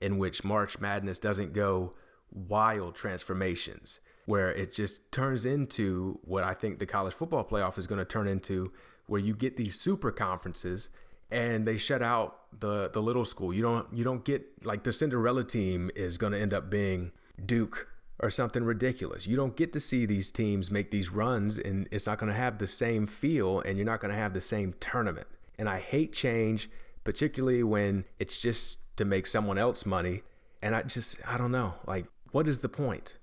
in 0.02 0.18
which 0.18 0.44
March 0.44 0.78
Madness 0.78 1.18
doesn't 1.18 1.54
go 1.54 1.94
wild 2.30 2.94
transformations 2.94 4.00
where 4.28 4.52
it 4.52 4.74
just 4.74 5.10
turns 5.10 5.46
into 5.46 6.18
what 6.22 6.44
I 6.44 6.52
think 6.52 6.80
the 6.80 6.84
college 6.84 7.14
football 7.14 7.44
playoff 7.44 7.78
is 7.78 7.86
going 7.86 7.98
to 7.98 8.04
turn 8.04 8.28
into, 8.28 8.70
where 9.06 9.18
you 9.18 9.34
get 9.34 9.56
these 9.56 9.80
super 9.80 10.12
conferences 10.12 10.90
and 11.30 11.66
they 11.66 11.78
shut 11.78 12.02
out 12.02 12.40
the 12.60 12.90
the 12.90 13.00
little 13.00 13.24
school. 13.24 13.54
You 13.54 13.62
don't 13.62 13.86
you 13.90 14.04
don't 14.04 14.26
get 14.26 14.66
like 14.66 14.82
the 14.84 14.92
Cinderella 14.92 15.44
team 15.44 15.90
is 15.96 16.18
going 16.18 16.34
to 16.34 16.38
end 16.38 16.52
up 16.52 16.68
being 16.68 17.12
Duke 17.42 17.88
or 18.18 18.28
something 18.28 18.64
ridiculous. 18.64 19.26
You 19.26 19.34
don't 19.34 19.56
get 19.56 19.72
to 19.72 19.80
see 19.80 20.04
these 20.04 20.30
teams 20.30 20.70
make 20.70 20.90
these 20.90 21.10
runs 21.10 21.56
and 21.56 21.88
it's 21.90 22.06
not 22.06 22.18
going 22.18 22.30
to 22.30 22.38
have 22.38 22.58
the 22.58 22.66
same 22.66 23.06
feel 23.06 23.60
and 23.60 23.78
you're 23.78 23.86
not 23.86 24.00
going 24.00 24.12
to 24.12 24.18
have 24.18 24.34
the 24.34 24.42
same 24.42 24.74
tournament. 24.78 25.26
And 25.58 25.70
I 25.70 25.78
hate 25.78 26.12
change, 26.12 26.68
particularly 27.02 27.62
when 27.62 28.04
it's 28.18 28.38
just 28.38 28.78
to 28.98 29.06
make 29.06 29.26
someone 29.26 29.56
else 29.56 29.86
money. 29.86 30.20
And 30.60 30.76
I 30.76 30.82
just 30.82 31.18
I 31.26 31.38
don't 31.38 31.52
know, 31.52 31.76
like 31.86 32.04
what 32.30 32.46
is 32.46 32.58
the 32.58 32.68
point? 32.68 33.17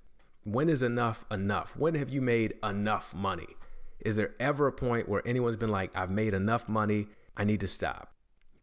When 0.45 0.69
is 0.69 0.83
enough 0.83 1.25
enough? 1.31 1.75
When 1.75 1.95
have 1.95 2.11
you 2.11 2.21
made 2.21 2.53
enough 2.63 3.15
money? 3.15 3.47
Is 3.99 4.15
there 4.15 4.35
ever 4.39 4.67
a 4.67 4.71
point 4.71 5.09
where 5.09 5.27
anyone's 5.27 5.57
been 5.57 5.69
like 5.69 5.89
I've 5.97 6.11
made 6.11 6.35
enough 6.35 6.69
money 6.69 7.07
I 7.35 7.43
need 7.43 7.59
to 7.61 7.67
stop. 7.67 8.13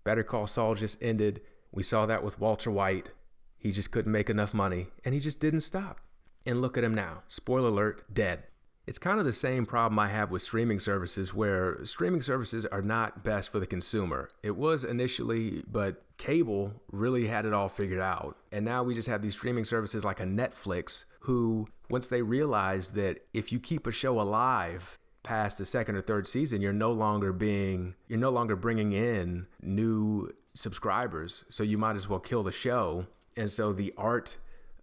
Better 0.05 0.23
Call 0.23 0.47
Saul 0.47 0.77
just 0.77 1.03
ended. 1.03 1.41
We 1.73 1.83
saw 1.83 2.07
that 2.07 2.23
with 2.23 2.39
Walter 2.39 2.71
White. 2.71 3.11
He 3.59 3.73
just 3.73 3.91
couldn't 3.91 4.13
make 4.13 4.31
enough 4.31 4.55
money, 4.55 4.89
and 5.05 5.13
he 5.13 5.21
just 5.21 5.41
didn't 5.41 5.61
stop. 5.61 6.01
And 6.47 6.61
look 6.61 6.79
at 6.79 6.85
him 6.85 6.95
now. 6.95 7.25
Spoiler 7.29 7.69
alert, 7.69 8.03
dead. 8.13 8.45
It's 8.87 8.99
kind 8.99 9.21
of 9.21 9.25
the 9.25 9.33
same 9.33 9.65
problem 9.65 9.99
I 9.99 10.09
have 10.09 10.31
with 10.31 10.43
streaming 10.43 10.81
services, 10.81 11.33
where 11.33 11.85
streaming 11.85 12.23
services 12.23 12.67
are 12.67 12.83
not 12.83 13.23
best 13.23 13.51
for 13.51 13.61
the 13.61 13.67
consumer. 13.67 14.29
It 14.43 14.57
was 14.57 14.83
initially, 14.83 15.63
but 15.71 16.03
cable 16.19 16.73
really 16.91 17.29
had 17.29 17.47
it 17.47 17.53
all 17.53 17.69
figured 17.69 18.01
out. 18.01 18.37
And 18.51 18.65
now 18.65 18.83
we 18.83 18.95
just 18.95 19.09
have 19.09 19.23
these 19.23 19.35
streaming 19.35 19.65
services 19.65 20.05
like 20.05 20.19
a 20.19 20.25
Netflix, 20.25 21.05
who, 21.21 21.69
once 21.89 22.09
they 22.09 22.23
realize 22.23 22.93
that 22.93 23.25
if 23.33 23.53
you 23.53 23.61
keep 23.61 23.87
a 23.87 23.93
show 23.93 24.21
alive, 24.21 24.99
past 25.23 25.59
the 25.59 25.65
second 25.65 25.95
or 25.95 26.03
third 26.03 26.27
season, 26.27 26.61
you're 26.61 26.73
no 26.73 26.91
longer 26.91 27.33
being, 27.33 27.95
you're 28.09 28.19
no 28.19 28.31
longer 28.31 28.57
bringing 28.57 28.93
in 28.93 29.47
new 29.61 30.33
subscribers. 30.55 31.45
So 31.49 31.63
you 31.63 31.79
might 31.79 31.97
as 31.97 32.09
well 32.09 32.19
kill 32.19 32.43
the 32.43 32.53
show. 32.53 33.07
And 33.37 33.51
so 33.51 33.73
the 33.73 33.95
art 33.97 34.39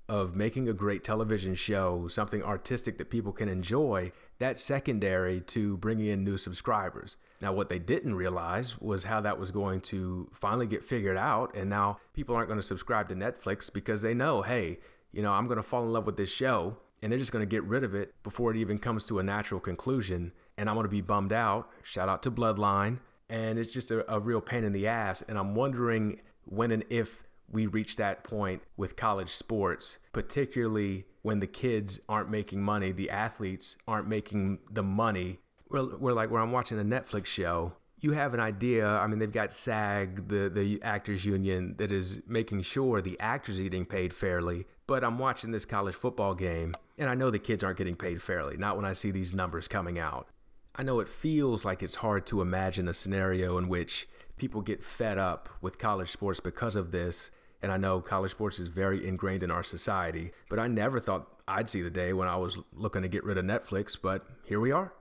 of 0.10 0.36
making 0.36 0.67
a 0.67 0.74
great 0.74 1.04
television 1.04 1.54
show, 1.54 2.08
something 2.08 2.41
artistic 2.41 2.98
that 2.98 3.12
people 3.12 3.32
can 3.32 3.48
enjoy, 3.48 4.12
that's 4.39 4.62
secondary 4.62 5.39
to 5.41 5.78
bringing 5.78 6.08
in 6.08 6.24
new 6.24 6.36
subscribers. 6.36 7.15
Now, 7.39 7.54
what 7.54 7.69
they 7.69 7.80
didn't 7.80 8.15
realize 8.15 8.80
was 8.82 9.04
how 9.06 9.22
that 9.22 9.39
was 9.39 9.52
going 9.52 9.82
to 9.82 10.28
finally 10.34 10.65
get 10.65 10.84
figured 10.84 11.15
out. 11.15 11.56
And 11.56 11.69
now 11.69 12.00
people 12.13 12.36
aren't 12.36 12.50
going 12.50 12.60
to 12.60 12.65
subscribe 12.65 13.08
to 13.10 13.15
Netflix 13.15 13.72
because 13.72 14.02
they 14.02 14.13
know, 14.13 14.41
hey, 14.41 14.80
you 15.12 15.22
know, 15.22 15.32
I'm 15.32 15.45
going 15.45 15.58
to 15.58 15.63
fall 15.63 15.84
in 15.84 15.93
love 15.93 16.06
with 16.06 16.17
this 16.17 16.32
show 16.32 16.78
and 17.02 17.12
they're 17.12 17.19
just 17.19 17.32
going 17.32 17.43
to 17.43 17.50
get 17.50 17.63
rid 17.63 17.84
of 17.84 17.95
it 17.95 18.13
before 18.24 18.52
it 18.52 18.58
even 18.58 18.78
comes 18.78 19.06
to 19.06 19.19
a 19.19 19.24
natural 19.24 19.60
conclusion. 19.60 20.34
And 20.58 20.69
I'm 20.69 20.76
going 20.76 20.86
to 20.86 20.89
be 20.89 21.02
bummed 21.02 21.32
out. 21.32 21.69
Shout 21.84 22.10
out 22.10 22.24
to 22.24 22.32
Bloodline. 22.32 23.00
And 23.30 23.60
it's 23.60 23.72
just 23.72 23.91
a, 23.91 24.12
a 24.12 24.19
real 24.19 24.41
pain 24.41 24.63
in 24.63 24.74
the 24.74 24.88
ass. 24.88 25.24
And 25.28 25.38
I'm 25.38 25.56
wondering 25.56 26.19
when 26.45 26.72
and 26.72 26.84
if 26.89 27.24
we 27.51 27.65
reach 27.65 27.95
that 27.97 28.23
point 28.23 28.62
with 28.77 28.95
college 28.95 29.29
sports, 29.29 29.99
particularly 30.13 31.05
when 31.21 31.39
the 31.39 31.47
kids 31.47 31.99
aren't 32.07 32.29
making 32.29 32.62
money, 32.62 32.91
the 32.91 33.09
athletes 33.09 33.77
aren't 33.88 34.07
making 34.07 34.59
the 34.71 34.83
money. 34.83 35.39
We're, 35.69 35.97
we're 35.97 36.13
like, 36.13 36.31
where 36.31 36.41
I'm 36.41 36.51
watching 36.51 36.79
a 36.79 36.83
Netflix 36.83 37.25
show, 37.27 37.73
you 38.01 38.12
have 38.13 38.33
an 38.33 38.39
idea. 38.39 38.88
I 38.88 39.07
mean, 39.07 39.19
they've 39.19 39.31
got 39.31 39.51
SAG, 39.51 40.29
the, 40.29 40.49
the 40.49 40.81
actors 40.81 41.25
union, 41.25 41.75
that 41.77 41.91
is 41.91 42.21
making 42.27 42.62
sure 42.62 43.01
the 43.01 43.19
actors 43.19 43.59
are 43.59 43.63
getting 43.63 43.85
paid 43.85 44.13
fairly. 44.13 44.65
But 44.88 45.03
I'm 45.03 45.19
watching 45.19 45.51
this 45.51 45.65
college 45.65 45.95
football 45.95 46.33
game 46.33 46.73
and 46.97 47.09
I 47.09 47.15
know 47.15 47.29
the 47.29 47.39
kids 47.39 47.63
aren't 47.63 47.77
getting 47.77 47.95
paid 47.95 48.21
fairly, 48.21 48.57
not 48.57 48.75
when 48.75 48.85
I 48.85 48.93
see 48.93 49.12
these 49.12 49.33
numbers 49.33 49.67
coming 49.67 49.99
out. 49.99 50.27
I 50.75 50.83
know 50.83 50.99
it 50.99 51.09
feels 51.09 51.65
like 51.65 51.83
it's 51.83 51.95
hard 51.95 52.25
to 52.27 52.41
imagine 52.41 52.88
a 52.88 52.93
scenario 52.93 53.57
in 53.57 53.67
which 53.67 54.07
people 54.38 54.62
get 54.62 54.83
fed 54.83 55.17
up 55.17 55.49
with 55.62 55.77
college 55.77 56.09
sports 56.09 56.39
because 56.39 56.75
of 56.75 56.91
this. 56.91 57.31
And 57.62 57.72
I 57.72 57.78
know 57.78 58.00
college 58.00 58.32
sports 58.32 58.60
is 58.60 58.69
very 58.69 59.06
ingrained 59.06 59.43
in 59.43 59.52
our 59.52 59.63
society, 59.63 60.32
but 60.50 60.60
I 60.60 60.67
never 60.67 61.00
thought 61.00 61.28
I'd 61.48 61.67
see 61.67 61.82
the 61.82 61.89
day 61.89 62.13
when 62.13 62.28
I 62.28 62.38
was 62.38 62.58
looking 62.74 63.02
to 63.02 63.08
get 63.08 63.24
rid 63.24 63.38
of 63.38 63.45
Netflix, 63.45 63.98
but 64.02 64.26
here 64.43 64.60
we 64.60 64.72
are. 64.72 64.93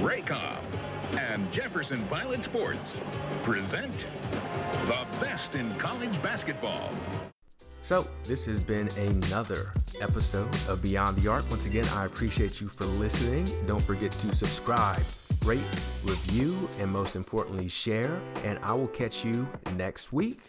Raycom 0.00 0.58
and 1.12 1.50
Jefferson 1.52 2.06
Pilot 2.08 2.42
Sports 2.44 2.98
present 3.44 3.94
the 4.86 5.06
best 5.20 5.54
in 5.54 5.78
college 5.78 6.20
basketball. 6.22 6.90
So, 7.84 8.06
this 8.24 8.44
has 8.46 8.62
been 8.62 8.88
another 8.96 9.72
episode 10.00 10.54
of 10.68 10.82
Beyond 10.82 11.18
the 11.18 11.28
Arc. 11.28 11.48
Once 11.50 11.66
again, 11.66 11.84
I 11.92 12.04
appreciate 12.06 12.60
you 12.60 12.68
for 12.68 12.84
listening. 12.84 13.44
Don't 13.66 13.82
forget 13.82 14.12
to 14.12 14.34
subscribe, 14.36 15.02
rate, 15.44 15.60
review, 16.04 16.68
and 16.78 16.90
most 16.90 17.16
importantly, 17.16 17.66
share. 17.66 18.20
And 18.44 18.58
I 18.62 18.72
will 18.72 18.88
catch 18.88 19.24
you 19.24 19.48
next 19.74 20.12
week. 20.12 20.42